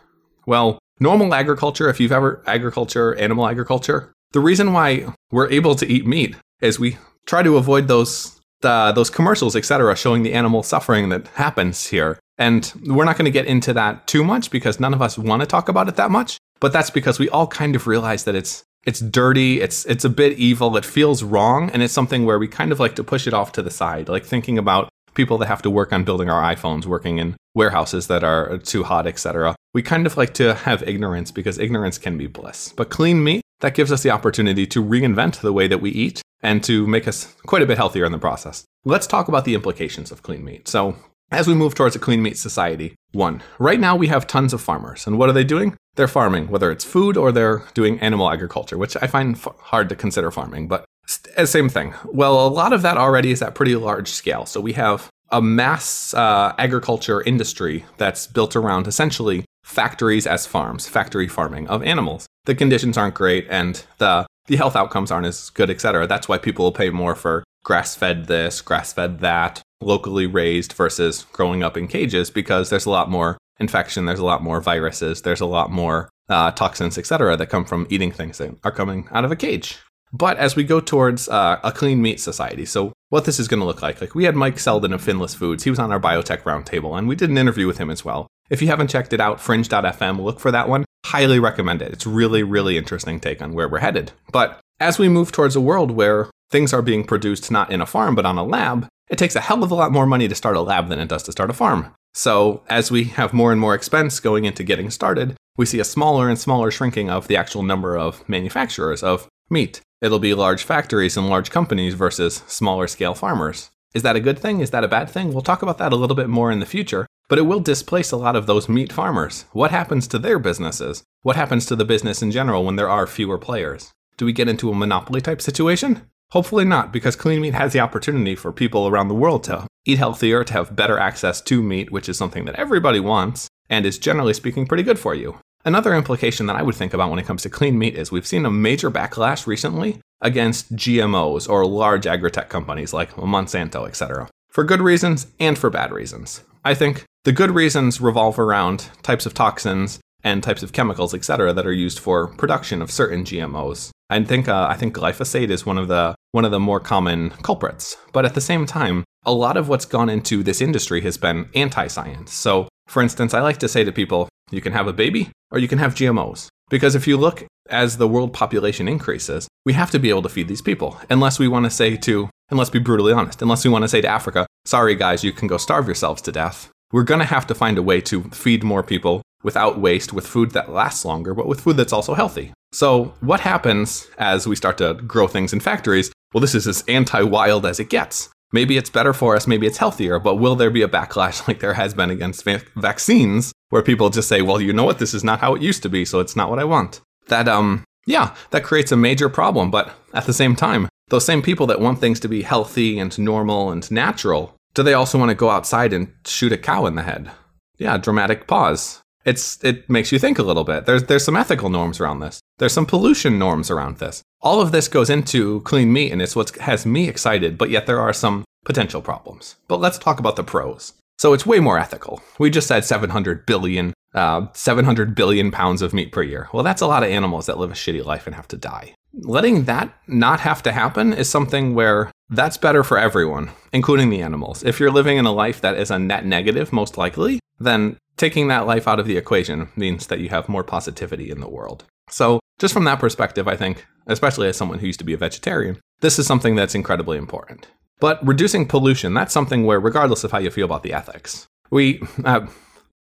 Well, 0.45 0.79
normal 0.99 1.33
agriculture, 1.33 1.89
if 1.89 1.99
you've 1.99 2.11
ever 2.11 2.43
agriculture, 2.45 3.15
animal 3.15 3.47
agriculture, 3.47 4.11
the 4.33 4.39
reason 4.39 4.73
why 4.73 5.13
we're 5.31 5.49
able 5.51 5.75
to 5.75 5.87
eat 5.87 6.05
meat 6.05 6.35
is 6.59 6.79
we 6.79 6.97
try 7.25 7.43
to 7.43 7.57
avoid 7.57 7.87
those 7.87 8.39
uh, 8.63 8.91
those 8.93 9.09
commercials, 9.09 9.55
etc., 9.55 9.95
showing 9.95 10.23
the 10.23 10.33
animal 10.33 10.63
suffering 10.63 11.09
that 11.09 11.27
happens 11.29 11.87
here. 11.87 12.17
And 12.37 12.71
we're 12.85 13.03
not 13.03 13.17
going 13.17 13.25
to 13.25 13.31
get 13.31 13.45
into 13.45 13.73
that 13.73 14.07
too 14.07 14.23
much 14.23 14.49
because 14.51 14.79
none 14.79 14.93
of 14.93 15.01
us 15.01 15.17
want 15.17 15.41
to 15.41 15.45
talk 15.45 15.69
about 15.69 15.89
it 15.89 15.97
that 15.97 16.11
much. 16.11 16.37
But 16.59 16.71
that's 16.71 16.89
because 16.89 17.19
we 17.19 17.29
all 17.29 17.45
kind 17.45 17.75
of 17.75 17.87
realize 17.87 18.23
that 18.23 18.35
it's 18.35 18.63
it's 18.85 18.99
dirty, 18.99 19.61
it's 19.61 19.85
it's 19.85 20.05
a 20.05 20.09
bit 20.09 20.37
evil, 20.37 20.75
it 20.77 20.85
feels 20.85 21.23
wrong, 21.23 21.69
and 21.71 21.83
it's 21.83 21.93
something 21.93 22.25
where 22.25 22.39
we 22.39 22.47
kind 22.47 22.71
of 22.71 22.79
like 22.79 22.95
to 22.95 23.03
push 23.03 23.27
it 23.27 23.33
off 23.33 23.51
to 23.53 23.61
the 23.61 23.69
side, 23.69 24.09
like 24.09 24.25
thinking 24.25 24.57
about 24.57 24.89
people 25.13 25.37
that 25.39 25.47
have 25.47 25.61
to 25.63 25.69
work 25.69 25.93
on 25.93 26.03
building 26.03 26.29
our 26.29 26.41
iPhones, 26.41 26.85
working 26.85 27.17
in 27.17 27.35
warehouses 27.55 28.07
that 28.07 28.23
are 28.23 28.57
too 28.57 28.83
hot, 28.83 29.07
etc. 29.07 29.55
We 29.73 29.81
kind 29.81 30.05
of 30.05 30.17
like 30.17 30.33
to 30.35 30.53
have 30.53 30.83
ignorance 30.83 31.31
because 31.31 31.57
ignorance 31.57 31.97
can 31.97 32.17
be 32.17 32.27
bliss. 32.27 32.73
But 32.75 32.89
clean 32.89 33.23
meat, 33.23 33.41
that 33.61 33.75
gives 33.75 33.91
us 33.91 34.03
the 34.03 34.11
opportunity 34.11 34.65
to 34.67 34.83
reinvent 34.83 35.41
the 35.41 35.53
way 35.53 35.67
that 35.67 35.81
we 35.81 35.91
eat 35.91 36.21
and 36.41 36.63
to 36.65 36.85
make 36.85 37.07
us 37.07 37.33
quite 37.45 37.61
a 37.61 37.65
bit 37.65 37.77
healthier 37.77 38.05
in 38.05 38.11
the 38.11 38.19
process. 38.19 38.65
Let's 38.85 39.07
talk 39.07 39.27
about 39.27 39.45
the 39.45 39.55
implications 39.55 40.11
of 40.11 40.21
clean 40.21 40.43
meat. 40.43 40.67
So, 40.67 40.97
as 41.31 41.47
we 41.47 41.55
move 41.55 41.73
towards 41.73 41.95
a 41.95 41.99
clean 41.99 42.21
meat 42.21 42.37
society, 42.37 42.93
one, 43.13 43.41
right 43.57 43.79
now 43.79 43.95
we 43.95 44.07
have 44.07 44.27
tons 44.27 44.53
of 44.53 44.61
farmers. 44.61 45.07
And 45.07 45.17
what 45.17 45.29
are 45.29 45.33
they 45.33 45.43
doing? 45.43 45.75
They're 45.95 46.07
farming, 46.07 46.49
whether 46.49 46.69
it's 46.69 46.83
food 46.83 47.17
or 47.17 47.31
they're 47.31 47.63
doing 47.73 47.99
animal 48.01 48.29
agriculture, 48.29 48.77
which 48.77 48.97
I 49.01 49.07
find 49.07 49.35
f- 49.35 49.55
hard 49.59 49.89
to 49.89 49.95
consider 49.95 50.29
farming, 50.29 50.67
but 50.67 50.85
same 51.07 51.69
thing. 51.69 51.93
Well, 52.05 52.45
a 52.45 52.49
lot 52.49 52.73
of 52.73 52.81
that 52.81 52.97
already 52.97 53.31
is 53.31 53.41
at 53.41 53.55
pretty 53.55 53.75
large 53.75 54.09
scale. 54.09 54.45
So 54.45 54.61
we 54.61 54.73
have 54.73 55.09
a 55.31 55.41
mass 55.41 56.13
uh, 56.13 56.53
agriculture 56.57 57.21
industry 57.21 57.85
that's 57.97 58.27
built 58.27 58.55
around 58.55 58.87
essentially 58.87 59.45
factories 59.63 60.27
as 60.27 60.45
farms, 60.45 60.87
factory 60.87 61.27
farming 61.27 61.67
of 61.67 61.83
animals. 61.83 62.27
The 62.45 62.55
conditions 62.55 62.97
aren't 62.97 63.15
great 63.15 63.47
and 63.49 63.83
the 63.97 64.25
the 64.47 64.57
health 64.57 64.75
outcomes 64.75 65.09
aren't 65.09 65.25
as 65.25 65.49
good, 65.51 65.69
etc. 65.69 66.05
That's 66.05 66.27
why 66.27 66.37
people 66.37 66.65
will 66.65 66.73
pay 66.73 66.89
more 66.89 67.15
for 67.15 67.45
grass 67.63 67.95
fed 67.95 68.25
this, 68.25 68.61
grass 68.61 68.91
fed 68.91 69.19
that, 69.19 69.61
locally 69.81 70.27
raised 70.27 70.73
versus 70.73 71.25
growing 71.31 71.63
up 71.63 71.77
in 71.77 71.87
cages 71.87 72.29
because 72.29 72.69
there's 72.69 72.85
a 72.85 72.89
lot 72.89 73.09
more 73.09 73.37
infection, 73.59 74.05
there's 74.05 74.19
a 74.19 74.25
lot 74.25 74.43
more 74.43 74.59
viruses, 74.59 75.21
there's 75.21 75.39
a 75.39 75.45
lot 75.45 75.71
more 75.71 76.09
uh, 76.29 76.51
toxins, 76.51 76.97
etc., 76.97 77.37
that 77.37 77.47
come 77.47 77.65
from 77.65 77.87
eating 77.89 78.11
things 78.11 78.37
that 78.37 78.55
are 78.63 78.71
coming 78.71 79.07
out 79.11 79.25
of 79.25 79.31
a 79.31 79.35
cage. 79.35 79.79
But 80.13 80.37
as 80.37 80.55
we 80.55 80.63
go 80.63 80.79
towards 80.79 81.27
uh, 81.27 81.59
a 81.63 81.71
clean 81.71 82.01
meat 82.01 82.19
society, 82.19 82.65
so 82.65 82.93
what 83.09 83.25
this 83.25 83.39
is 83.39 83.47
going 83.47 83.59
to 83.59 83.65
look 83.65 83.81
like, 83.81 83.99
like 83.99 84.15
we 84.15 84.25
had 84.25 84.35
Mike 84.35 84.59
Selden 84.59 84.93
of 84.93 85.03
Finless 85.03 85.35
Foods. 85.35 85.63
He 85.63 85.69
was 85.69 85.79
on 85.79 85.91
our 85.91 85.99
biotech 85.99 86.43
roundtable, 86.43 86.97
and 86.97 87.07
we 87.07 87.15
did 87.15 87.29
an 87.29 87.37
interview 87.37 87.67
with 87.67 87.79
him 87.79 87.89
as 87.89 88.05
well. 88.05 88.27
If 88.49 88.61
you 88.61 88.67
haven't 88.67 88.89
checked 88.89 89.13
it 89.13 89.19
out, 89.19 89.41
fringe.fm, 89.41 90.23
look 90.23 90.39
for 90.39 90.51
that 90.51 90.69
one. 90.69 90.85
Highly 91.05 91.39
recommend 91.39 91.81
it. 91.81 91.91
It's 91.91 92.05
really, 92.05 92.43
really 92.43 92.77
interesting 92.77 93.19
take 93.19 93.41
on 93.41 93.53
where 93.53 93.67
we're 93.67 93.79
headed. 93.79 94.11
But 94.31 94.59
as 94.79 94.99
we 94.99 95.09
move 95.09 95.31
towards 95.31 95.55
a 95.55 95.61
world 95.61 95.91
where 95.91 96.29
things 96.51 96.73
are 96.73 96.81
being 96.81 97.03
produced 97.03 97.51
not 97.51 97.71
in 97.71 97.81
a 97.81 97.85
farm 97.85 98.13
but 98.15 98.25
on 98.25 98.37
a 98.37 98.43
lab, 98.43 98.87
it 99.09 99.17
takes 99.17 99.35
a 99.35 99.41
hell 99.41 99.63
of 99.63 99.71
a 99.71 99.75
lot 99.75 99.91
more 99.91 100.05
money 100.05 100.27
to 100.27 100.35
start 100.35 100.55
a 100.55 100.61
lab 100.61 100.89
than 100.89 100.99
it 100.99 101.09
does 101.09 101.23
to 101.23 101.31
start 101.31 101.49
a 101.49 101.53
farm. 101.53 101.93
So, 102.13 102.63
as 102.69 102.91
we 102.91 103.05
have 103.05 103.33
more 103.33 103.51
and 103.51 103.59
more 103.59 103.73
expense 103.73 104.19
going 104.19 104.45
into 104.45 104.63
getting 104.63 104.91
started, 104.91 105.35
we 105.57 105.65
see 105.65 105.79
a 105.79 105.83
smaller 105.83 106.29
and 106.29 106.37
smaller 106.37 106.71
shrinking 106.71 107.09
of 107.09 107.27
the 107.27 107.37
actual 107.37 107.63
number 107.63 107.97
of 107.97 108.27
manufacturers 108.29 109.01
of 109.03 109.27
meat. 109.49 109.81
It'll 110.03 110.19
be 110.19 110.33
large 110.33 110.65
factories 110.65 111.15
and 111.15 111.29
large 111.29 111.49
companies 111.49 111.93
versus 111.93 112.43
smaller 112.45 112.87
scale 112.87 113.13
farmers. 113.13 113.71
Is 113.93 114.03
that 114.03 114.17
a 114.17 114.19
good 114.19 114.37
thing? 114.37 114.59
Is 114.59 114.71
that 114.71 114.83
a 114.83 114.89
bad 114.89 115.09
thing? 115.09 115.31
We'll 115.31 115.43
talk 115.43 115.61
about 115.61 115.77
that 115.77 115.93
a 115.93 115.95
little 115.95 116.17
bit 116.17 116.27
more 116.27 116.51
in 116.51 116.59
the 116.59 116.65
future, 116.65 117.07
but 117.29 117.39
it 117.39 117.43
will 117.43 117.61
displace 117.61 118.11
a 118.11 118.17
lot 118.17 118.35
of 118.35 118.45
those 118.45 118.67
meat 118.67 118.91
farmers. 118.91 119.45
What 119.53 119.71
happens 119.71 120.05
to 120.09 120.19
their 120.19 120.39
businesses? 120.39 121.03
What 121.21 121.37
happens 121.37 121.65
to 121.67 121.77
the 121.77 121.85
business 121.85 122.21
in 122.21 122.31
general 122.31 122.65
when 122.65 122.75
there 122.75 122.89
are 122.89 123.07
fewer 123.07 123.37
players? 123.37 123.93
Do 124.17 124.25
we 124.25 124.33
get 124.33 124.49
into 124.49 124.69
a 124.69 124.75
monopoly 124.75 125.21
type 125.21 125.41
situation? 125.41 126.01
Hopefully 126.31 126.65
not, 126.65 126.91
because 126.91 127.15
clean 127.15 127.39
meat 127.39 127.53
has 127.53 127.71
the 127.71 127.79
opportunity 127.79 128.35
for 128.35 128.51
people 128.51 128.89
around 128.89 129.07
the 129.07 129.15
world 129.15 129.45
to 129.45 129.67
eat 129.85 129.99
healthier, 129.99 130.43
to 130.43 130.51
have 130.51 130.75
better 130.75 130.99
access 130.99 131.39
to 131.43 131.63
meat, 131.63 131.93
which 131.93 132.09
is 132.09 132.17
something 132.17 132.43
that 132.43 132.55
everybody 132.55 132.99
wants 132.99 133.47
and 133.69 133.85
is 133.85 133.97
generally 133.97 134.33
speaking 134.33 134.67
pretty 134.67 134.83
good 134.83 134.99
for 134.99 135.15
you. 135.15 135.39
Another 135.65 135.95
implication 135.95 136.45
that 136.47 136.57
I 136.57 136.61
would 136.61 136.75
think 136.75 136.93
about 136.93 137.09
when 137.09 137.19
it 137.19 137.25
comes 137.25 137.41
to 137.43 137.49
clean 137.49 137.79
meat 137.79 137.95
is 137.95 138.11
we've 138.11 138.27
seen 138.27 138.45
a 138.45 138.51
major 138.51 138.91
backlash 138.91 139.47
recently 139.47 140.01
against 140.19 140.75
GMOs 140.75 141.49
or 141.49 141.65
large 141.65 142.05
agri-tech 142.05 142.49
companies 142.49 142.93
like 142.93 143.11
Monsanto, 143.15 143.87
etc. 143.87 144.27
For 144.49 144.65
good 144.65 144.81
reasons 144.81 145.27
and 145.39 145.57
for 145.57 145.69
bad 145.69 145.93
reasons. 145.93 146.43
I 146.65 146.73
think 146.73 147.05
the 147.23 147.31
good 147.31 147.51
reasons 147.51 148.01
revolve 148.01 148.39
around 148.39 148.89
types 149.03 149.25
of 149.25 149.33
toxins 149.33 149.99
and 150.21 150.43
types 150.43 150.63
of 150.63 150.73
chemicals, 150.73 151.13
etc., 151.13 151.53
that 151.53 151.65
are 151.65 151.73
used 151.73 151.99
for 151.99 152.27
production 152.27 152.81
of 152.81 152.91
certain 152.91 153.23
GMOs. 153.23 153.89
I 154.09 154.21
think 154.23 154.47
uh, 154.47 154.67
I 154.69 154.75
think 154.75 154.95
glyphosate 154.95 155.49
is 155.49 155.65
one 155.65 155.77
of 155.77 155.87
the 155.87 156.15
one 156.31 156.45
of 156.45 156.51
the 156.51 156.59
more 156.59 156.79
common 156.79 157.29
culprits. 157.41 157.97
But 158.11 158.25
at 158.25 158.35
the 158.35 158.41
same 158.41 158.65
time, 158.65 159.05
a 159.25 159.33
lot 159.33 159.55
of 159.55 159.69
what's 159.69 159.85
gone 159.85 160.09
into 160.09 160.43
this 160.43 160.61
industry 160.61 161.01
has 161.01 161.17
been 161.17 161.49
anti-science. 161.55 162.33
So, 162.33 162.67
for 162.87 163.01
instance, 163.01 163.33
I 163.33 163.41
like 163.41 163.59
to 163.59 163.69
say 163.69 163.83
to 163.83 163.91
people, 163.91 164.27
you 164.53 164.61
can 164.61 164.73
have 164.73 164.87
a 164.87 164.93
baby 164.93 165.31
or 165.51 165.59
you 165.59 165.67
can 165.67 165.79
have 165.79 165.95
GMOs. 165.95 166.47
Because 166.69 166.95
if 166.95 167.07
you 167.07 167.17
look 167.17 167.45
as 167.69 167.97
the 167.97 168.07
world 168.07 168.33
population 168.33 168.87
increases, 168.87 169.47
we 169.65 169.73
have 169.73 169.91
to 169.91 169.99
be 169.99 170.09
able 170.09 170.23
to 170.23 170.29
feed 170.29 170.47
these 170.47 170.61
people. 170.61 170.99
Unless 171.09 171.39
we 171.39 171.47
want 171.47 171.65
to 171.65 171.69
say 171.69 171.95
to, 171.97 172.29
and 172.49 172.57
let's 172.57 172.69
be 172.69 172.79
brutally 172.79 173.13
honest, 173.13 173.41
unless 173.41 173.63
we 173.63 173.69
want 173.69 173.83
to 173.83 173.87
say 173.87 174.01
to 174.01 174.07
Africa, 174.07 174.47
sorry 174.65 174.95
guys, 174.95 175.23
you 175.23 175.31
can 175.31 175.47
go 175.47 175.57
starve 175.57 175.87
yourselves 175.87 176.21
to 176.23 176.31
death. 176.31 176.69
We're 176.91 177.03
going 177.03 177.19
to 177.19 177.25
have 177.25 177.47
to 177.47 177.55
find 177.55 177.77
a 177.77 177.83
way 177.83 178.01
to 178.01 178.23
feed 178.25 178.63
more 178.63 178.83
people 178.83 179.21
without 179.43 179.79
waste, 179.79 180.13
with 180.13 180.25
food 180.25 180.51
that 180.51 180.71
lasts 180.71 181.05
longer, 181.05 181.33
but 181.33 181.47
with 181.47 181.61
food 181.61 181.77
that's 181.77 181.93
also 181.93 182.13
healthy. 182.13 182.53
So, 182.71 183.13
what 183.19 183.41
happens 183.41 184.07
as 184.17 184.47
we 184.47 184.55
start 184.55 184.77
to 184.79 184.95
grow 184.95 185.27
things 185.27 185.53
in 185.53 185.59
factories? 185.59 186.11
Well, 186.33 186.41
this 186.41 186.55
is 186.55 186.67
as 186.67 186.83
anti 186.87 187.21
wild 187.21 187.65
as 187.65 187.79
it 187.79 187.89
gets. 187.89 188.29
Maybe 188.53 188.77
it's 188.77 188.89
better 188.89 189.11
for 189.11 189.35
us, 189.35 189.47
maybe 189.47 189.67
it's 189.67 189.79
healthier, 189.79 190.19
but 190.19 190.35
will 190.35 190.55
there 190.55 190.69
be 190.69 190.83
a 190.83 190.87
backlash 190.87 191.45
like 191.47 191.59
there 191.59 191.73
has 191.73 191.93
been 191.93 192.09
against 192.09 192.43
va- 192.45 192.61
vaccines 192.75 193.51
where 193.69 193.81
people 193.81 194.09
just 194.09 194.29
say, 194.29 194.41
well, 194.41 194.61
you 194.61 194.71
know 194.71 194.85
what, 194.85 194.99
this 194.99 195.13
is 195.13 195.23
not 195.23 195.39
how 195.39 195.55
it 195.55 195.61
used 195.61 195.83
to 195.83 195.89
be, 195.89 196.05
so 196.05 196.21
it's 196.21 196.35
not 196.35 196.49
what 196.49 196.59
I 196.59 196.63
want? 196.63 197.01
That, 197.27 197.49
um, 197.49 197.83
yeah, 198.05 198.35
that 198.51 198.63
creates 198.63 198.91
a 198.91 198.97
major 198.97 199.27
problem, 199.27 199.71
but 199.71 199.93
at 200.13 200.25
the 200.25 200.33
same 200.33 200.55
time, 200.55 200.87
those 201.09 201.25
same 201.25 201.41
people 201.41 201.67
that 201.67 201.81
want 201.81 201.99
things 201.99 202.19
to 202.21 202.27
be 202.27 202.43
healthy 202.43 202.99
and 202.99 203.17
normal 203.17 203.71
and 203.71 203.89
natural, 203.91 204.55
do 204.73 204.83
they 204.83 204.93
also 204.93 205.17
want 205.17 205.29
to 205.29 205.35
go 205.35 205.49
outside 205.49 205.93
and 205.93 206.13
shoot 206.25 206.51
a 206.51 206.57
cow 206.57 206.85
in 206.85 206.95
the 206.95 207.03
head? 207.03 207.31
Yeah, 207.77 207.97
dramatic 207.97 208.47
pause. 208.47 209.01
It's 209.25 209.63
it 209.63 209.89
makes 209.89 210.11
you 210.11 210.19
think 210.19 210.37
a 210.37 210.43
little 210.43 210.63
bit. 210.63 210.85
There's 210.85 211.03
there's 211.03 211.23
some 211.23 211.37
ethical 211.37 211.69
norms 211.69 211.99
around 211.99 212.19
this. 212.19 212.41
There's 212.57 212.73
some 212.73 212.85
pollution 212.85 213.39
norms 213.39 213.71
around 213.71 213.97
this. 213.97 214.21
All 214.43 214.59
of 214.59 214.73
this 214.73 214.89
goes 214.89 215.09
into 215.09 215.61
clean 215.61 215.93
meat 215.93 216.11
and 216.11 216.21
it's 216.21 216.35
what 216.35 216.55
has 216.57 216.85
me 216.85 217.07
excited, 217.07 217.57
but 217.57 217.69
yet 217.69 217.87
there 217.87 218.01
are 218.01 218.11
some 218.11 218.43
potential 218.65 219.01
problems. 219.01 219.55
But 219.69 219.79
let's 219.79 219.97
talk 219.97 220.19
about 220.19 220.35
the 220.35 220.43
pros. 220.43 220.93
So 221.17 221.31
it's 221.31 221.45
way 221.45 221.61
more 221.61 221.79
ethical. 221.79 222.21
We 222.39 222.49
just 222.49 222.67
said 222.67 222.83
700 222.83 223.45
billion, 223.45 223.93
uh, 224.13 224.47
700 224.51 225.15
billion 225.15 225.49
pounds 225.49 225.81
of 225.81 225.93
meat 225.93 226.11
per 226.11 226.23
year. 226.23 226.49
Well, 226.51 226.63
that's 226.63 226.81
a 226.81 226.87
lot 226.87 227.03
of 227.03 227.09
animals 227.09 227.45
that 227.45 227.57
live 227.57 227.71
a 227.71 227.75
shitty 227.75 228.03
life 228.03 228.27
and 228.27 228.35
have 228.35 228.49
to 228.49 228.57
die. 228.57 228.93
Letting 229.13 229.63
that 229.63 229.93
not 230.07 230.41
have 230.41 230.61
to 230.63 230.73
happen 230.73 231.13
is 231.13 231.29
something 231.29 231.73
where 231.73 232.11
that's 232.29 232.57
better 232.57 232.83
for 232.83 232.97
everyone, 232.97 233.51
including 233.71 234.09
the 234.09 234.21
animals. 234.21 234.61
If 234.63 234.77
you're 234.77 234.91
living 234.91 235.17
in 235.17 235.25
a 235.25 235.31
life 235.31 235.61
that 235.61 235.77
is 235.77 235.89
a 235.89 235.99
net 235.99 236.25
negative, 236.25 236.73
most 236.73 236.97
likely, 236.97 237.39
then 237.59 237.95
taking 238.17 238.49
that 238.49 238.67
life 238.67 238.89
out 238.89 238.99
of 238.99 239.07
the 239.07 239.15
equation 239.15 239.69
means 239.77 240.07
that 240.07 240.19
you 240.19 240.27
have 240.29 240.49
more 240.49 240.63
positivity 240.65 241.31
in 241.31 241.39
the 241.39 241.49
world. 241.49 241.85
So, 242.09 242.39
just 242.59 242.73
from 242.73 242.85
that 242.85 242.99
perspective, 242.99 243.47
I 243.47 243.55
think, 243.55 243.85
especially 244.07 244.47
as 244.47 244.57
someone 244.57 244.79
who 244.79 244.87
used 244.87 244.99
to 244.99 245.05
be 245.05 245.13
a 245.13 245.17
vegetarian, 245.17 245.79
this 246.01 246.19
is 246.19 246.27
something 246.27 246.55
that's 246.55 246.75
incredibly 246.75 247.17
important. 247.17 247.67
But 247.99 248.25
reducing 248.25 248.67
pollution, 248.67 249.13
that's 249.13 249.33
something 249.33 249.65
where, 249.65 249.79
regardless 249.79 250.23
of 250.23 250.31
how 250.31 250.39
you 250.39 250.51
feel 250.51 250.65
about 250.65 250.83
the 250.83 250.93
ethics, 250.93 251.47
we, 251.71 252.01
uh, 252.25 252.47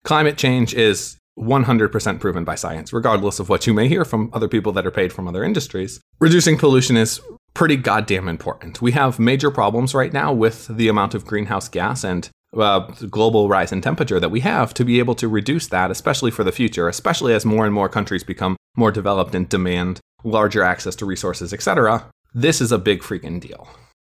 climate 0.03 0.37
change 0.37 0.73
is 0.73 1.17
100% 1.37 2.19
proven 2.19 2.43
by 2.43 2.55
science, 2.55 2.91
regardless 2.91 3.39
of 3.39 3.49
what 3.49 3.65
you 3.65 3.73
may 3.73 3.87
hear 3.87 4.03
from 4.03 4.29
other 4.33 4.47
people 4.47 4.71
that 4.73 4.85
are 4.85 4.91
paid 4.91 5.13
from 5.13 5.27
other 5.27 5.43
industries. 5.43 6.01
Reducing 6.19 6.57
pollution 6.57 6.97
is 6.97 7.21
pretty 7.53 7.77
goddamn 7.77 8.27
important. 8.27 8.81
We 8.81 8.91
have 8.91 9.19
major 9.19 9.49
problems 9.49 9.93
right 9.93 10.11
now 10.11 10.33
with 10.33 10.67
the 10.67 10.87
amount 10.87 11.13
of 11.13 11.25
greenhouse 11.25 11.69
gas 11.69 12.03
and 12.03 12.29
uh, 12.57 12.79
global 13.09 13.47
rise 13.47 13.71
in 13.71 13.81
temperature 13.81 14.19
that 14.19 14.31
we 14.31 14.39
have 14.39 14.73
to 14.73 14.85
be 14.85 14.99
able 14.99 15.15
to 15.15 15.27
reduce 15.27 15.67
that, 15.67 15.91
especially 15.91 16.31
for 16.31 16.43
the 16.43 16.51
future, 16.51 16.87
especially 16.87 17.33
as 17.33 17.45
more 17.45 17.65
and 17.65 17.73
more 17.73 17.89
countries 17.89 18.23
become 18.23 18.55
more 18.75 18.91
developed 18.91 19.35
and 19.35 19.49
demand 19.49 19.99
larger 20.23 20.63
access 20.63 20.95
to 20.97 21.05
resources, 21.05 21.53
etc. 21.53 22.09
This 22.33 22.61
is 22.61 22.71
a 22.71 22.77
big 22.77 23.01
freaking 23.01 23.39
deal. 23.39 23.67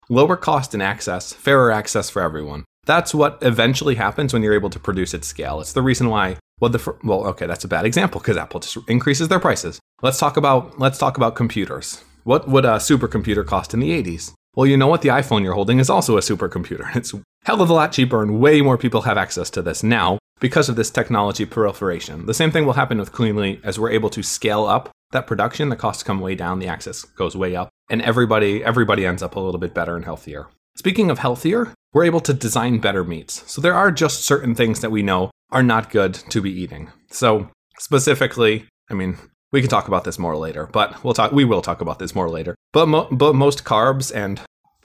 lower 0.10 0.36
cost 0.36 0.74
and 0.74 0.84
access, 0.84 1.32
fairer 1.34 1.72
access 1.72 2.10
for 2.10 2.22
everyone. 2.22 2.66
That's 2.86 3.14
what 3.14 3.38
eventually 3.42 3.96
happens 3.96 4.34
when 4.34 4.44
you're 4.44 4.54
able 4.54 4.70
to 4.72 4.80
produce 4.80 5.14
at 5.14 5.24
scale. 5.24 5.62
It's 5.62 5.74
the 5.74 5.82
reason 5.82 6.10
why 6.10 6.38
well 6.60 6.72
the 6.72 6.96
well 7.04 7.26
okay, 7.28 7.46
that's 7.46 7.64
a 7.64 7.68
bad 7.68 7.86
example 7.86 8.20
because 8.20 8.38
Apple 8.38 8.60
just 8.60 8.78
increases 8.90 9.28
their 9.28 9.40
prices. 9.40 9.80
Let's 10.02 10.20
talk 10.20 10.36
about 10.38 10.80
let's 10.80 10.98
talk 10.98 11.18
about 11.18 11.36
computers. 11.36 12.04
What 12.24 12.48
would 12.48 12.66
a 12.66 12.76
supercomputer 12.78 13.46
cost 13.46 13.74
in 13.74 13.80
the 13.80 13.92
80s? 14.04 14.34
Well, 14.56 14.68
you 14.68 14.78
know 14.78 14.88
what? 14.88 15.02
The 15.02 15.10
iPhone 15.10 15.44
you're 15.44 15.54
holding 15.54 15.80
is 15.80 15.90
also 15.90 16.18
a 16.18 16.22
supercomputer. 16.22 16.88
It's 16.96 17.14
hell 17.44 17.62
of 17.62 17.70
a 17.70 17.74
lot 17.74 17.92
cheaper, 17.92 18.22
and 18.22 18.40
way 18.40 18.62
more 18.62 18.78
people 18.78 19.04
have 19.04 19.18
access 19.18 19.50
to 19.52 19.62
this 19.62 19.84
now 19.84 20.18
because 20.40 20.70
of 20.70 20.76
this 20.76 20.90
technology 20.90 21.46
proliferation. 21.46 22.26
The 22.26 22.34
same 22.34 22.52
thing 22.52 22.66
will 22.66 22.74
happen 22.74 22.98
with 22.98 23.12
Cleanly 23.12 23.60
as 23.64 23.80
we're 23.80 23.92
able 23.92 24.10
to 24.12 24.24
scale 24.24 24.66
up 24.66 24.90
that 25.12 25.28
production. 25.28 25.70
The 25.70 25.76
costs 25.76 26.04
come 26.04 26.20
way 26.20 26.36
down, 26.36 26.60
the 26.60 26.68
access 26.68 27.04
goes 27.04 27.36
way 27.36 27.56
up, 27.56 27.70
and 27.90 28.02
everybody 28.02 28.64
everybody 28.64 29.06
ends 29.06 29.24
up 29.24 29.36
a 29.36 29.40
little 29.40 29.60
bit 29.60 29.74
better 29.74 29.96
and 29.96 30.06
healthier. 30.06 30.48
Speaking 30.76 31.10
of 31.10 31.20
healthier, 31.20 31.74
we're 31.94 32.06
able 32.06 32.22
to 32.22 32.34
design 32.34 32.80
better 32.80 33.04
meats. 33.04 33.44
So 33.52 33.62
there 33.62 33.74
are 33.76 33.92
just 33.92 34.24
certain 34.24 34.56
things 34.56 34.80
that 34.80 34.92
we 34.92 35.04
know 35.04 35.30
are 35.52 35.64
not 35.64 35.92
good 35.92 36.14
to 36.14 36.42
be 36.42 36.52
eating. 36.52 36.90
So 37.10 37.50
specifically, 37.78 38.66
I 38.90 38.94
mean, 38.94 39.18
we 39.52 39.60
can 39.60 39.70
talk 39.70 39.90
about 39.90 40.06
this 40.06 40.18
more 40.18 40.38
later, 40.38 40.68
but 40.68 41.04
we'll 41.04 41.14
talk. 41.14 41.34
We 41.34 41.44
will 41.44 41.62
talk 41.62 41.82
about 41.82 42.00
this 42.00 42.16
more 42.16 42.30
later. 42.30 42.56
But 42.72 42.88
mo- 42.88 43.10
but 43.12 43.36
most 43.36 43.66
carbs 43.66 44.16
and 44.16 44.42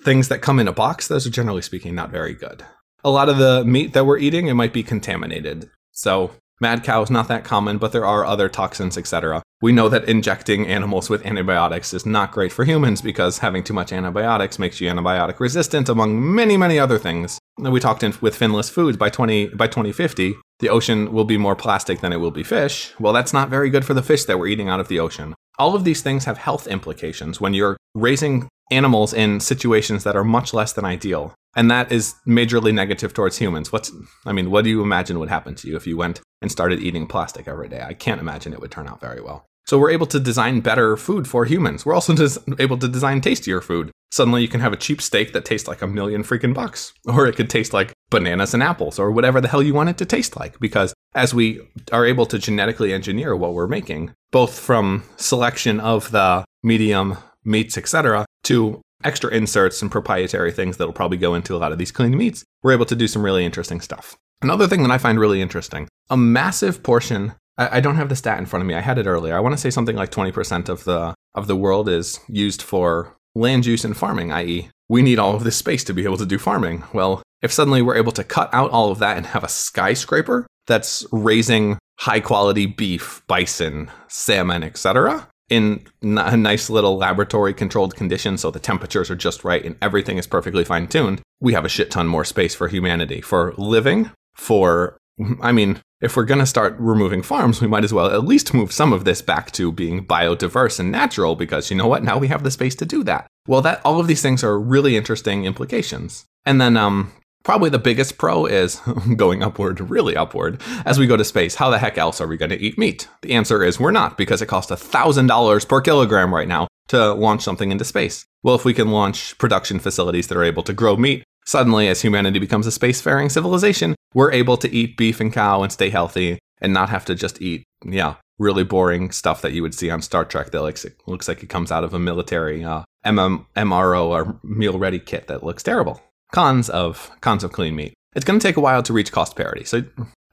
things 0.06 0.28
that 0.28 0.40
come 0.40 0.58
in 0.58 0.68
a 0.68 0.72
box, 0.72 1.06
those 1.06 1.26
are 1.26 1.30
generally 1.30 1.60
speaking 1.60 1.94
not 1.94 2.10
very 2.10 2.32
good. 2.32 2.64
A 3.04 3.10
lot 3.10 3.28
of 3.28 3.36
the 3.36 3.62
meat 3.64 3.92
that 3.92 4.06
we're 4.06 4.18
eating, 4.18 4.46
it 4.46 4.54
might 4.54 4.72
be 4.72 4.82
contaminated. 4.82 5.68
So 5.92 6.30
Mad 6.58 6.82
cow 6.84 7.02
is 7.02 7.10
not 7.10 7.28
that 7.28 7.44
common, 7.44 7.76
but 7.76 7.92
there 7.92 8.06
are 8.06 8.24
other 8.24 8.48
toxins, 8.48 8.96
etc. 8.96 9.42
We 9.60 9.72
know 9.72 9.90
that 9.90 10.08
injecting 10.08 10.66
animals 10.66 11.10
with 11.10 11.26
antibiotics 11.26 11.92
is 11.92 12.06
not 12.06 12.32
great 12.32 12.50
for 12.50 12.64
humans 12.64 13.02
because 13.02 13.38
having 13.38 13.62
too 13.62 13.74
much 13.74 13.92
antibiotics 13.92 14.58
makes 14.58 14.80
you 14.80 14.88
antibiotic 14.88 15.38
resistant, 15.38 15.90
among 15.90 16.34
many, 16.34 16.56
many 16.56 16.78
other 16.78 16.98
things. 16.98 17.38
We 17.58 17.78
talked 17.78 18.02
in, 18.02 18.14
with 18.22 18.38
finless 18.38 18.70
foods 18.70 18.96
by 18.96 19.10
20 19.10 19.48
by 19.48 19.66
2050, 19.66 20.34
the 20.60 20.70
ocean 20.70 21.12
will 21.12 21.26
be 21.26 21.36
more 21.36 21.56
plastic 21.56 22.00
than 22.00 22.14
it 22.14 22.20
will 22.20 22.30
be 22.30 22.42
fish. 22.42 22.94
Well, 22.98 23.12
that's 23.12 23.34
not 23.34 23.50
very 23.50 23.68
good 23.68 23.84
for 23.84 23.92
the 23.92 24.02
fish 24.02 24.24
that 24.24 24.38
we're 24.38 24.46
eating 24.46 24.70
out 24.70 24.80
of 24.80 24.88
the 24.88 25.00
ocean. 25.00 25.34
All 25.58 25.74
of 25.74 25.84
these 25.84 26.00
things 26.00 26.24
have 26.24 26.38
health 26.38 26.66
implications 26.66 27.38
when 27.38 27.52
you're 27.52 27.76
raising 27.94 28.48
animals 28.70 29.12
in 29.12 29.40
situations 29.40 30.04
that 30.04 30.16
are 30.16 30.24
much 30.24 30.52
less 30.52 30.72
than 30.72 30.84
ideal. 30.84 31.34
And 31.54 31.70
that 31.70 31.90
is 31.90 32.14
majorly 32.26 32.72
negative 32.72 33.14
towards 33.14 33.38
humans. 33.38 33.72
What's 33.72 33.90
I 34.26 34.32
mean, 34.32 34.50
what 34.50 34.64
do 34.64 34.70
you 34.70 34.82
imagine 34.82 35.18
would 35.18 35.30
happen 35.30 35.54
to 35.56 35.68
you 35.68 35.76
if 35.76 35.86
you 35.86 35.96
went 35.96 36.20
and 36.42 36.52
started 36.52 36.80
eating 36.80 37.06
plastic 37.06 37.48
every 37.48 37.68
day? 37.68 37.82
I 37.82 37.94
can't 37.94 38.20
imagine 38.20 38.52
it 38.52 38.60
would 38.60 38.70
turn 38.70 38.88
out 38.88 39.00
very 39.00 39.22
well. 39.22 39.46
So 39.66 39.78
we're 39.78 39.90
able 39.90 40.06
to 40.06 40.20
design 40.20 40.60
better 40.60 40.96
food 40.96 41.26
for 41.26 41.44
humans. 41.44 41.84
We're 41.84 41.94
also 41.94 42.14
des- 42.14 42.38
able 42.62 42.78
to 42.78 42.86
design 42.86 43.20
tastier 43.20 43.60
food. 43.60 43.90
Suddenly 44.12 44.42
you 44.42 44.48
can 44.48 44.60
have 44.60 44.72
a 44.72 44.76
cheap 44.76 45.02
steak 45.02 45.32
that 45.32 45.44
tastes 45.44 45.66
like 45.66 45.82
a 45.82 45.88
million 45.88 46.22
freaking 46.22 46.54
bucks, 46.54 46.92
or 47.04 47.26
it 47.26 47.34
could 47.34 47.50
taste 47.50 47.72
like 47.72 47.92
bananas 48.08 48.54
and 48.54 48.62
apples, 48.62 48.98
or 48.98 49.10
whatever 49.10 49.40
the 49.40 49.48
hell 49.48 49.62
you 49.62 49.74
want 49.74 49.88
it 49.88 49.98
to 49.98 50.04
taste 50.04 50.36
like. 50.36 50.60
Because 50.60 50.94
as 51.14 51.34
we 51.34 51.60
are 51.90 52.06
able 52.06 52.26
to 52.26 52.38
genetically 52.38 52.92
engineer 52.92 53.34
what 53.34 53.54
we're 53.54 53.66
making, 53.66 54.12
both 54.30 54.56
from 54.58 55.02
selection 55.16 55.80
of 55.80 56.12
the 56.12 56.44
medium 56.62 57.16
meats, 57.44 57.76
etc., 57.76 58.24
to 58.46 58.80
extra 59.04 59.30
inserts 59.30 59.82
and 59.82 59.90
proprietary 59.90 60.50
things 60.50 60.76
that'll 60.76 60.92
probably 60.92 61.18
go 61.18 61.34
into 61.34 61.54
a 61.54 61.58
lot 61.58 61.72
of 61.72 61.78
these 61.78 61.92
clean 61.92 62.16
meats, 62.16 62.44
we're 62.62 62.72
able 62.72 62.86
to 62.86 62.96
do 62.96 63.06
some 63.06 63.22
really 63.22 63.44
interesting 63.44 63.80
stuff. 63.80 64.16
Another 64.42 64.66
thing 64.66 64.82
that 64.82 64.90
I 64.90 64.98
find 64.98 65.18
really 65.18 65.40
interesting 65.40 65.88
a 66.10 66.16
massive 66.16 66.82
portion. 66.82 67.34
I, 67.58 67.78
I 67.78 67.80
don't 67.80 67.96
have 67.96 68.08
the 68.08 68.16
stat 68.16 68.38
in 68.38 68.46
front 68.46 68.62
of 68.62 68.66
me. 68.66 68.74
I 68.74 68.80
had 68.80 68.98
it 68.98 69.06
earlier. 69.06 69.36
I 69.36 69.40
want 69.40 69.54
to 69.54 69.60
say 69.60 69.70
something 69.70 69.96
like 69.96 70.10
20% 70.10 70.68
of 70.68 70.84
the 70.84 71.14
of 71.34 71.46
the 71.46 71.56
world 71.56 71.88
is 71.88 72.20
used 72.28 72.62
for 72.62 73.16
land 73.34 73.66
use 73.66 73.84
and 73.84 73.96
farming, 73.96 74.32
i.e., 74.32 74.70
we 74.88 75.02
need 75.02 75.18
all 75.18 75.34
of 75.34 75.44
this 75.44 75.56
space 75.56 75.84
to 75.84 75.92
be 75.92 76.04
able 76.04 76.16
to 76.16 76.26
do 76.26 76.38
farming. 76.38 76.84
Well, 76.92 77.22
if 77.42 77.52
suddenly 77.52 77.82
we're 77.82 77.96
able 77.96 78.12
to 78.12 78.24
cut 78.24 78.48
out 78.54 78.70
all 78.70 78.90
of 78.90 78.98
that 79.00 79.16
and 79.16 79.26
have 79.26 79.44
a 79.44 79.48
skyscraper 79.48 80.46
that's 80.66 81.04
raising 81.12 81.78
high 81.98 82.20
quality 82.20 82.66
beef, 82.66 83.22
bison, 83.26 83.90
salmon, 84.08 84.62
etc., 84.62 85.28
in 85.48 85.86
a 86.02 86.36
nice 86.36 86.68
little 86.68 86.96
laboratory 86.96 87.54
controlled 87.54 87.94
condition 87.94 88.36
so 88.36 88.50
the 88.50 88.58
temperatures 88.58 89.10
are 89.10 89.16
just 89.16 89.44
right 89.44 89.64
and 89.64 89.76
everything 89.80 90.18
is 90.18 90.26
perfectly 90.26 90.64
fine 90.64 90.88
tuned, 90.88 91.20
we 91.40 91.52
have 91.52 91.64
a 91.64 91.68
shit 91.68 91.90
ton 91.90 92.06
more 92.06 92.24
space 92.24 92.54
for 92.54 92.68
humanity, 92.68 93.20
for 93.20 93.54
living, 93.56 94.10
for, 94.34 94.96
I 95.40 95.52
mean, 95.52 95.80
if 96.00 96.16
we're 96.16 96.24
going 96.24 96.40
to 96.40 96.46
start 96.46 96.76
removing 96.78 97.22
farms, 97.22 97.60
we 97.60 97.68
might 97.68 97.84
as 97.84 97.92
well 97.92 98.10
at 98.10 98.24
least 98.24 98.52
move 98.52 98.72
some 98.72 98.92
of 98.92 99.04
this 99.04 99.22
back 99.22 99.50
to 99.52 99.72
being 99.72 100.06
biodiverse 100.06 100.78
and 100.78 100.92
natural 100.92 101.36
because 101.36 101.70
you 101.70 101.76
know 101.76 101.86
what? 101.86 102.04
Now 102.04 102.18
we 102.18 102.28
have 102.28 102.42
the 102.42 102.50
space 102.50 102.74
to 102.76 102.84
do 102.84 103.02
that. 103.04 103.26
Well, 103.48 103.62
that 103.62 103.80
all 103.84 104.00
of 104.00 104.06
these 104.06 104.22
things 104.22 104.44
are 104.44 104.58
really 104.58 104.96
interesting 104.96 105.44
implications. 105.44 106.26
And 106.44 106.60
then 106.60 106.76
um, 106.76 107.12
Probably 107.46 107.70
the 107.70 107.78
biggest 107.78 108.18
pro 108.18 108.44
is 108.44 108.80
going 109.16 109.44
upward, 109.44 109.78
really 109.88 110.16
upward, 110.16 110.60
as 110.84 110.98
we 110.98 111.06
go 111.06 111.16
to 111.16 111.24
space. 111.24 111.54
How 111.54 111.70
the 111.70 111.78
heck 111.78 111.96
else 111.96 112.20
are 112.20 112.26
we 112.26 112.36
going 112.36 112.50
to 112.50 112.60
eat 112.60 112.76
meat? 112.76 113.06
The 113.22 113.34
answer 113.34 113.62
is 113.62 113.78
we're 113.78 113.92
not, 113.92 114.18
because 114.18 114.42
it 114.42 114.46
costs 114.46 114.72
$1,000 114.72 115.68
per 115.68 115.80
kilogram 115.80 116.34
right 116.34 116.48
now 116.48 116.66
to 116.88 117.12
launch 117.12 117.42
something 117.42 117.70
into 117.70 117.84
space. 117.84 118.26
Well, 118.42 118.56
if 118.56 118.64
we 118.64 118.74
can 118.74 118.90
launch 118.90 119.38
production 119.38 119.78
facilities 119.78 120.26
that 120.26 120.36
are 120.36 120.42
able 120.42 120.64
to 120.64 120.72
grow 120.72 120.96
meat, 120.96 121.22
suddenly, 121.44 121.86
as 121.86 122.02
humanity 122.02 122.40
becomes 122.40 122.66
a 122.66 122.70
spacefaring 122.70 123.30
civilization, 123.30 123.94
we're 124.12 124.32
able 124.32 124.56
to 124.56 124.74
eat 124.74 124.96
beef 124.96 125.20
and 125.20 125.32
cow 125.32 125.62
and 125.62 125.70
stay 125.70 125.90
healthy 125.90 126.40
and 126.60 126.72
not 126.72 126.88
have 126.88 127.04
to 127.04 127.14
just 127.14 127.40
eat, 127.40 127.62
yeah, 127.84 128.16
really 128.40 128.64
boring 128.64 129.12
stuff 129.12 129.40
that 129.42 129.52
you 129.52 129.62
would 129.62 129.74
see 129.74 129.88
on 129.88 130.02
Star 130.02 130.24
Trek 130.24 130.50
that 130.50 130.62
looks, 130.62 130.84
looks 131.06 131.28
like 131.28 131.44
it 131.44 131.48
comes 131.48 131.70
out 131.70 131.84
of 131.84 131.94
a 131.94 132.00
military 132.00 132.64
uh, 132.64 132.82
MRE 133.04 134.04
or 134.04 134.40
meal 134.42 134.80
ready 134.80 134.98
kit 134.98 135.28
that 135.28 135.44
looks 135.44 135.62
terrible. 135.62 136.02
Cons 136.32 136.68
of 136.68 137.10
cons 137.20 137.44
of 137.44 137.52
clean 137.52 137.76
meat. 137.76 137.94
It's 138.14 138.24
going 138.24 138.38
to 138.38 138.46
take 138.46 138.56
a 138.56 138.60
while 138.60 138.82
to 138.82 138.92
reach 138.92 139.12
cost 139.12 139.36
parity. 139.36 139.64
So 139.64 139.84